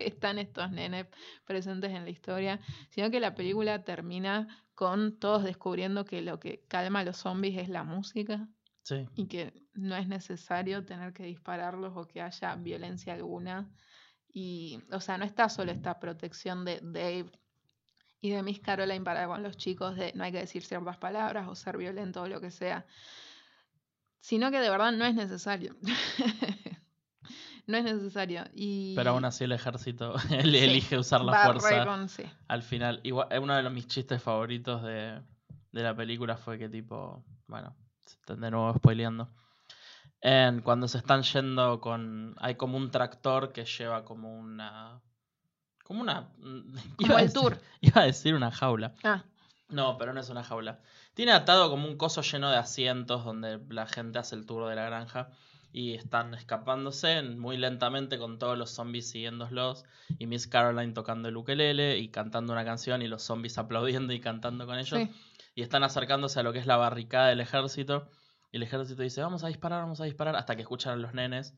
[0.01, 1.07] están estos nenes
[1.45, 2.61] presentes en la historia,
[2.91, 7.59] sino que la película termina con todos descubriendo que lo que calma a los zombies
[7.59, 8.49] es la música
[8.83, 9.07] Sí.
[9.15, 13.71] y que no es necesario tener que dispararlos o que haya violencia alguna.
[14.29, 17.31] Y, o sea, no está solo esta protección de Dave
[18.25, 21.47] y de Miss Caroline para con los chicos de no hay que decir ciertas palabras
[21.47, 22.87] o ser violento o lo que sea,
[24.21, 25.77] sino que de verdad no es necesario.
[27.67, 28.45] no es necesario.
[28.55, 32.23] Y Pero aún así el ejército él Sí, elige usar la fuerza con- sí.
[32.49, 33.01] al final.
[33.03, 35.21] Igual, eh, uno de los, mis chistes favoritos de,
[35.73, 39.29] de la película fue que tipo, bueno, se están de nuevo spoileando.
[40.23, 42.35] En, cuando se están yendo con...
[42.39, 45.03] Hay como un tractor que lleva como una...
[45.85, 46.29] Como una...
[46.43, 47.61] iba Como el decir- tour.
[47.81, 48.93] Iba a decir una jaula.
[49.05, 49.23] Ah,
[49.69, 50.81] No, pero no es una jaula.
[51.15, 54.75] Tiene atado como un coso lleno de asientos donde la gente hace el tour de
[54.75, 55.29] la granja
[55.73, 59.85] y están escapándose muy lentamente con todos los zombies siguiéndolos
[60.19, 64.21] y Miss Caroline tocando el ukelele y cantando una canción y los zombies aplaudiendo y
[64.21, 65.11] cantando con ellos sí.
[65.57, 68.09] y están acercándose a lo que es la barricada del ejército
[68.53, 71.13] y el ejército dice vamos a disparar, vamos a disparar hasta que escuchan a los
[71.13, 71.55] nenes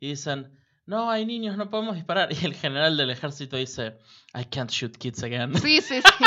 [0.00, 0.50] y dicen
[0.88, 3.98] no hay niños, no podemos disparar y el general del ejército dice
[4.34, 6.24] I can't shoot kids again Sí, sí, sí.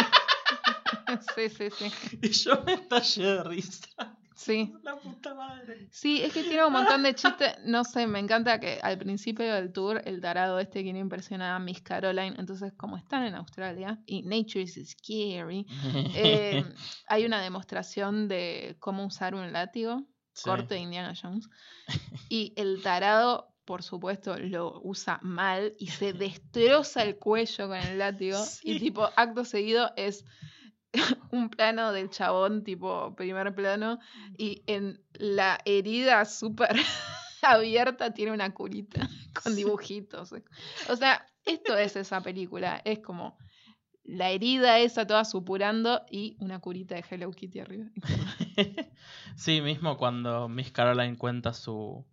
[1.49, 2.19] sí, sí, sí.
[2.21, 4.17] y yo me estallé de risa.
[4.33, 4.73] Sí.
[4.81, 5.87] La puta madre.
[5.91, 7.57] Sí, es que tiene un montón de chistes.
[7.63, 11.59] No sé, me encanta que al principio del tour el tarado este quiere impresionar a
[11.59, 12.35] Miss Caroline.
[12.39, 15.67] Entonces, como están en Australia y Nature is scary,
[16.15, 16.63] eh,
[17.07, 20.49] hay una demostración de cómo usar un látigo, Sí.
[20.49, 21.47] corte de Indiana Jones.
[22.29, 27.99] Y el tarado, por supuesto, lo usa mal y se destroza el cuello con el
[27.99, 28.37] látigo.
[28.63, 30.25] Y tipo, acto seguido es
[31.31, 33.99] un plano del chabón, tipo primer plano,
[34.37, 36.75] y en la herida súper
[37.41, 39.07] abierta tiene una curita
[39.41, 40.33] con dibujitos.
[40.89, 42.81] O sea, esto es esa película.
[42.83, 43.37] Es como
[44.03, 47.85] la herida esa toda supurando y una curita de Hello Kitty arriba.
[49.35, 52.05] sí, mismo cuando Miss Caroline cuenta su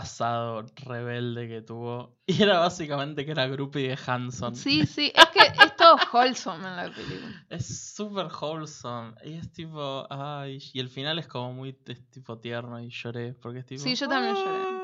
[0.00, 2.16] pasado rebelde que tuvo.
[2.26, 4.56] Y era básicamente que era groupie de Hanson.
[4.56, 7.44] Sí, sí, es que es todo wholesome en la película.
[7.50, 9.12] Es súper wholesome.
[9.24, 10.06] Y es tipo.
[10.10, 10.58] Ay.
[10.72, 13.34] Y el final es como muy es tipo tierno y lloré.
[13.34, 13.82] Porque es tipo.
[13.82, 14.50] Sí, yo también lloré.
[14.64, 14.78] "Ah".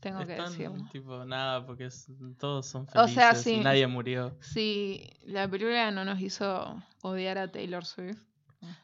[0.00, 0.88] Tengo que Están, decirlo.
[0.90, 2.06] tipo, nada, porque es-
[2.38, 3.60] todos son O felices sea, y sí.
[3.60, 4.34] nadie murió.
[4.40, 8.18] Si la película no nos hizo odiar a Taylor Swift.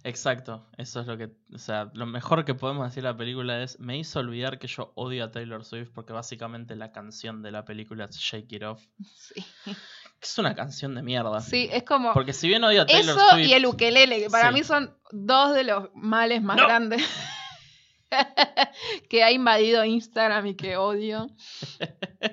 [0.05, 3.63] Exacto, eso es lo que, o sea, lo mejor que podemos decir de la película
[3.63, 7.51] es, me hizo olvidar que yo odio a Taylor Swift porque básicamente la canción de
[7.51, 8.83] la película es Shake It Off,
[9.15, 9.45] Sí.
[10.23, 11.41] es una canción de mierda.
[11.41, 14.31] Sí, es como Porque si bien odio a Taylor eso Swift, y el ukelele, que
[14.31, 14.55] para Sí.
[14.55, 16.65] mí son dos de los males más No.
[16.67, 17.03] grandes
[19.11, 21.29] que ha invadido Instagram y que odio.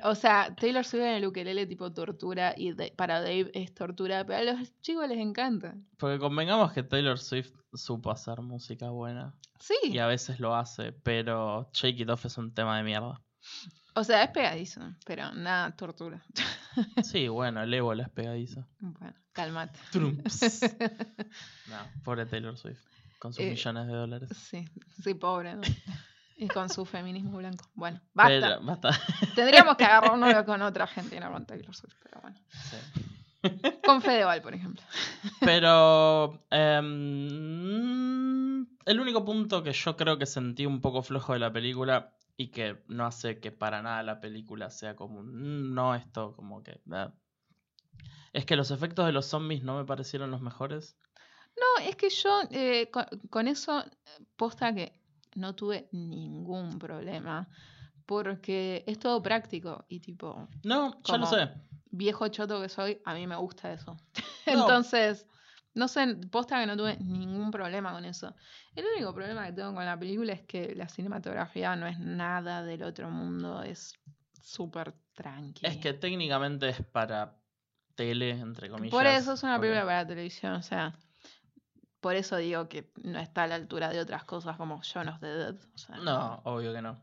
[0.03, 4.25] O sea, Taylor Swift en el ukelele tipo tortura y de- para Dave es tortura,
[4.25, 5.75] pero a los chicos les encanta.
[5.97, 10.91] porque convengamos que Taylor Swift supo hacer música buena Sí, y a veces lo hace,
[10.91, 13.21] pero Shake It Off es un tema de mierda.
[13.95, 16.23] o sea, es pegadizo, pero nada, tortura.
[17.03, 18.67] Sí, bueno, el ébola es pegadizo.
[18.79, 19.79] Bueno, cálmate.
[19.91, 20.61] Trumps.
[21.69, 22.83] No, pobre Taylor Swift,
[23.23, 24.29] con sus Eh, millones de dólares.
[24.35, 24.65] Sí,
[25.01, 25.55] sí, pobre.
[25.55, 25.61] ¿no?
[26.35, 27.63] Y con su feminismo blanco.
[27.73, 28.27] Bueno, basta.
[28.27, 28.89] Pero, basta.
[29.35, 32.37] Tendríamos que agarrarnos con otra gente y no con Taylor Swift, pero bueno.
[32.51, 32.75] Sí.
[33.85, 34.81] Con Fedeval, por ejemplo.
[35.41, 36.43] Pero
[37.43, 42.13] em, el único punto que yo creo que sentí un poco flojo de la película
[42.35, 45.27] y que no hace que para nada la película sea como un,
[45.69, 47.13] "Mm, no esto como que ah",
[48.33, 50.97] es que los efectos de los zombies no me parecieron los mejores.
[51.55, 53.83] No, es que yo eh, con, con eso,
[54.35, 54.99] posta que
[55.35, 57.47] no tuve ningún problema.
[58.05, 61.49] Porque es todo práctico y tipo, No, ya lo sé.
[61.89, 63.95] viejo choto que soy, a mí me gusta eso.
[64.45, 64.53] No.
[64.63, 65.25] Entonces,
[65.73, 68.35] No sé, posta que no tuve ningún problema con eso.
[68.75, 72.61] El único problema que tengo con la película es que la cinematografía no es nada
[72.61, 73.93] del otro mundo, es
[74.41, 75.65] súper tranqui.
[75.65, 77.37] Es que técnicamente es para
[77.95, 78.91] tele, entre comillas.
[78.91, 80.93] Por eso es una porque- película para televisión, o sea,
[82.03, 85.19] por eso digo que no está a la altura de otras cosas como Shaun of
[85.21, 85.55] the Dead.
[85.55, 87.01] o sea, No, obvio que no.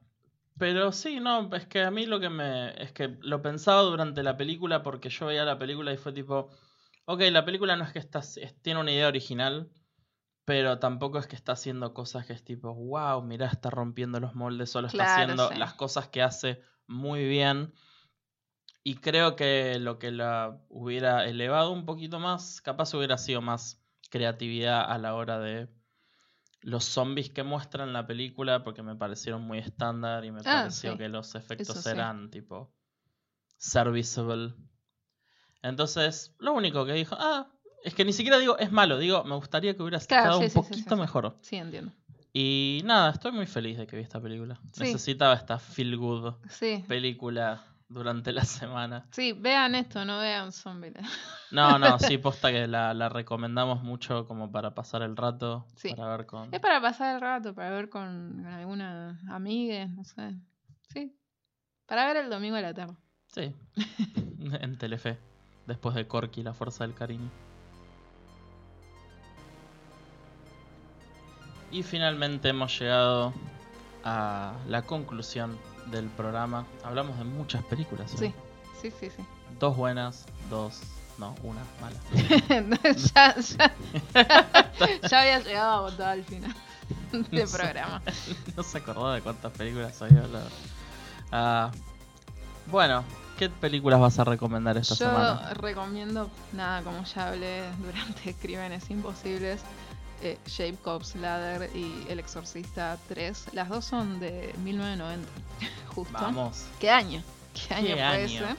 [0.59, 2.81] Pero sí, no, es que a mí lo que me.
[2.81, 6.51] Es que lo pensaba durante la película porque yo veía la película y fue tipo.
[7.07, 9.71] Ok, la película no es que está, es- tiene una idea original,
[10.45, 14.35] pero tampoco es que está haciendo cosas que es tipo, wow, mirá, está rompiendo los
[14.35, 15.59] moldes, solo está haciendo sí.
[15.59, 17.73] las cosas que hace muy bien.
[18.83, 23.80] Y creo que lo que la hubiera elevado un poquito más, capaz hubiera sido más
[24.11, 25.69] creatividad a la hora de
[26.63, 30.63] los zombies que muestran en la película, porque me parecieron muy estándar y me Ah,
[30.63, 30.99] pareció sí.
[30.99, 31.89] que los efectos Eso sí.
[31.91, 32.75] eran tipo
[33.57, 34.55] serviceable.
[35.63, 37.49] Entonces, lo único que dijo, ah,
[37.85, 40.59] es que ni siquiera digo es malo, digo, me gustaría que hubiera Claro, estado sí,
[40.59, 41.37] un poquito mejor.
[41.43, 41.93] Sí, entiendo.
[42.33, 44.61] Y nada, estoy muy feliz de que vi esta película.
[44.79, 46.85] Necesitaba esta feel good Sí.
[46.87, 49.05] película durante la semana.
[49.11, 51.07] Sí, vean esto, no vean Zombieland.
[51.51, 55.93] No, no, sí, posta que la, la recomendamos mucho como para pasar el rato, Sí.
[55.95, 56.55] para ver con...
[56.55, 60.37] Es para pasar el rato, para ver con, con alguna amiga, no sé.
[60.93, 61.13] Sí.
[61.87, 62.95] Para ver el domingo de la tarde.
[63.27, 63.53] Sí,
[64.61, 65.19] en Telefe,
[65.67, 67.29] después de Corky, la fuerza del cariño.
[71.73, 73.33] Y finalmente hemos llegado
[74.05, 75.57] a la conclusión
[75.87, 76.67] del programa.
[76.85, 78.11] Hablamos de muchas películas.
[78.17, 78.35] Sí, hoy.
[78.81, 79.25] sí, sí, sí.
[79.59, 80.81] Dos buenas, dos,
[81.19, 81.97] no, una mala.
[83.15, 83.75] ya, ya,
[85.09, 86.55] ya había llegado a votar al final
[87.31, 87.57] del Sí.
[87.57, 88.03] programa.
[88.57, 90.49] no se acordaba de cuántas películas había hablado.
[91.33, 91.71] Ah,
[92.67, 93.05] bueno,
[93.39, 95.51] ¿qué películas vas a recomendar esta Yo semana?
[95.55, 99.61] recomiendo, nada, como ya hablé durante Crímenes Imposibles,
[100.23, 103.47] eh, Jacob's Ladder y El Exorcista 3.
[103.53, 105.29] Las dos son de 1990,
[105.95, 106.13] justo.
[106.13, 106.67] Vamos.
[106.79, 107.23] ¿Qué año?
[107.55, 108.25] ¿Qué año ¿Qué fue año?
[108.25, 108.57] ese?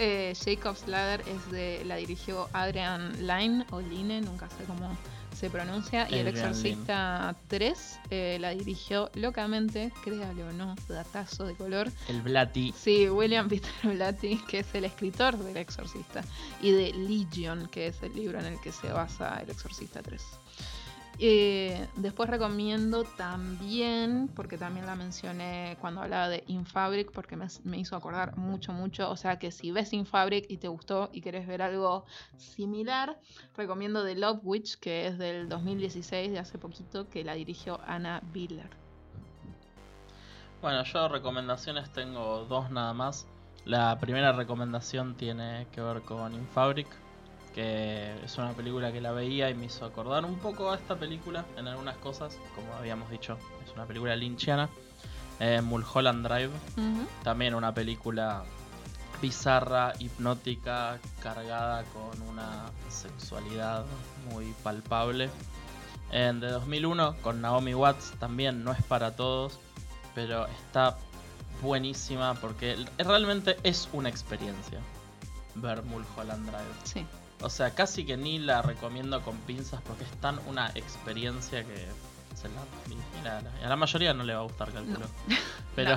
[0.00, 4.96] Eh, Jacob's Ladder es de, la dirigió Adrian Lyne o Line, nunca sé cómo
[5.38, 6.08] se pronuncia.
[6.10, 11.90] Y El Exorcista 3 eh, la dirigió locamente, créalo o no, datazo de color.
[12.08, 12.72] El Blatty.
[12.76, 16.22] Sí, William Peter Blatty, que es el escritor del Exorcista,
[16.60, 20.22] y de Legion, que es el libro en el que se basa El Exorcista 3.
[21.20, 27.96] Eh, después recomiendo también, porque también la mencioné cuando hablaba de Infabric, porque me, hizo
[27.96, 29.10] acordar mucho, mucho.
[29.10, 32.04] O sea que si ves Infabric y te gustó y querés ver algo
[32.36, 33.18] similar,
[33.56, 38.22] recomiendo The Love Witch, que es del 2016, de hace poquito, que la dirigió Anna
[38.32, 38.70] Biller.
[40.62, 43.26] Bueno, yo recomendaciones tengo dos nada más.
[43.64, 46.88] La primera recomendación tiene que ver con Infabric,
[47.58, 50.94] que es una película que la veía y me hizo acordar un poco a esta
[50.94, 53.36] película en algunas cosas, como habíamos dicho,
[53.66, 54.68] es una película lynchiana.
[55.40, 56.52] Eh, Mulholland Drive,
[57.24, 58.44] también una película
[59.20, 63.84] bizarra, hipnótica, cargada con una sexualidad
[64.30, 65.28] muy palpable.
[66.12, 69.58] En de 2001 con Naomi Watts también no es para todos,
[70.14, 70.96] pero está
[71.60, 74.78] buenísima porque realmente es una experiencia
[75.56, 76.74] ver Mulholland Drive.
[76.84, 77.04] Sí.
[77.40, 81.86] O sea, casi que ni la recomiendo con pinzas porque es tan una experiencia que
[82.34, 82.48] se
[83.24, 85.06] la, la- a la mayoría no le va a gustar, calculo.
[85.76, 85.96] Pero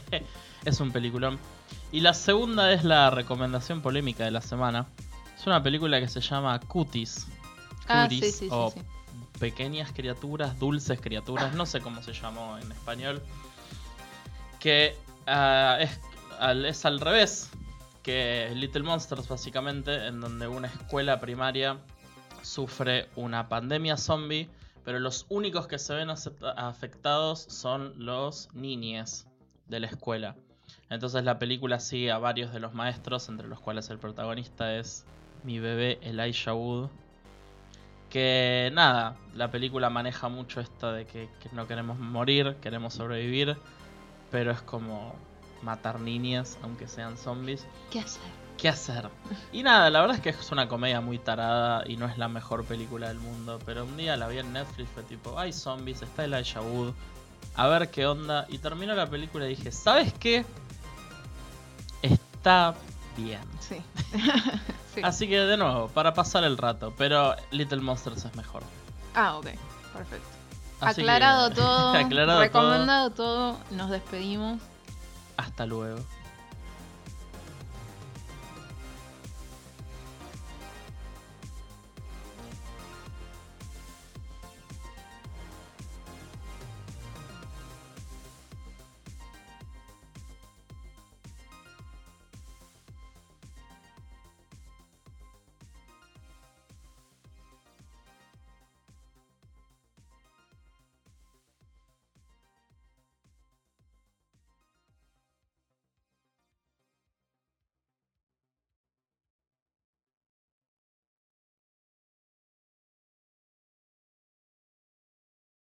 [0.64, 1.38] es un peliculón.
[1.90, 4.86] Y la segunda es la recomendación polémica de la semana.
[5.38, 7.26] Es una película que se llama Cuties.
[7.88, 8.80] Ah, sí, Cuties, sí, sí, o sí.
[9.40, 13.22] Pequeñas criaturas, dulces criaturas, no sé cómo se llamó en español.
[14.60, 15.98] Que ah, es,
[16.66, 17.50] es al revés
[18.08, 21.76] que Little Monsters, básicamente, en donde una escuela primaria
[22.40, 24.48] sufre una pandemia zombie,
[24.82, 29.26] pero los únicos que se ven afectados son los niñes
[29.66, 30.36] de la escuela.
[30.88, 35.04] Entonces la película sigue a varios de los maestros, entre los cuales el protagonista es
[35.44, 36.88] mi bebé Elijah Wood.
[38.08, 43.58] Que nada, la película maneja mucho esta de que no queremos morir, queremos sobrevivir,
[44.30, 45.14] pero es como
[45.62, 47.66] matar niñas, aunque sean zombies.
[47.90, 48.22] ¿Qué hacer?
[48.56, 49.08] ¿Qué hacer?
[49.52, 52.28] Y nada, la verdad es que es una comedia muy tarada y no es la
[52.28, 53.58] mejor película del mundo.
[53.64, 56.92] Pero un día la vi en Netflix, fue tipo, hay zombies, está Elijah Wood,
[57.54, 58.46] a ver qué onda.
[58.48, 60.44] Y terminó la película y dije, ¿sabes qué?
[62.02, 62.74] Está
[63.16, 63.40] bien.
[63.60, 63.76] Sí.
[64.94, 65.00] sí.
[65.02, 68.62] Así que de nuevo, para pasar el rato, pero Little Monsters es mejor.
[69.14, 69.46] Ah, ok.
[69.92, 70.28] Perfecto.
[70.80, 71.92] Así que- aclarado todo.
[71.94, 72.40] aclarado todo.
[72.40, 73.58] recomendado todo.
[73.70, 74.60] Nos despedimos.
[75.38, 76.00] Hasta luego.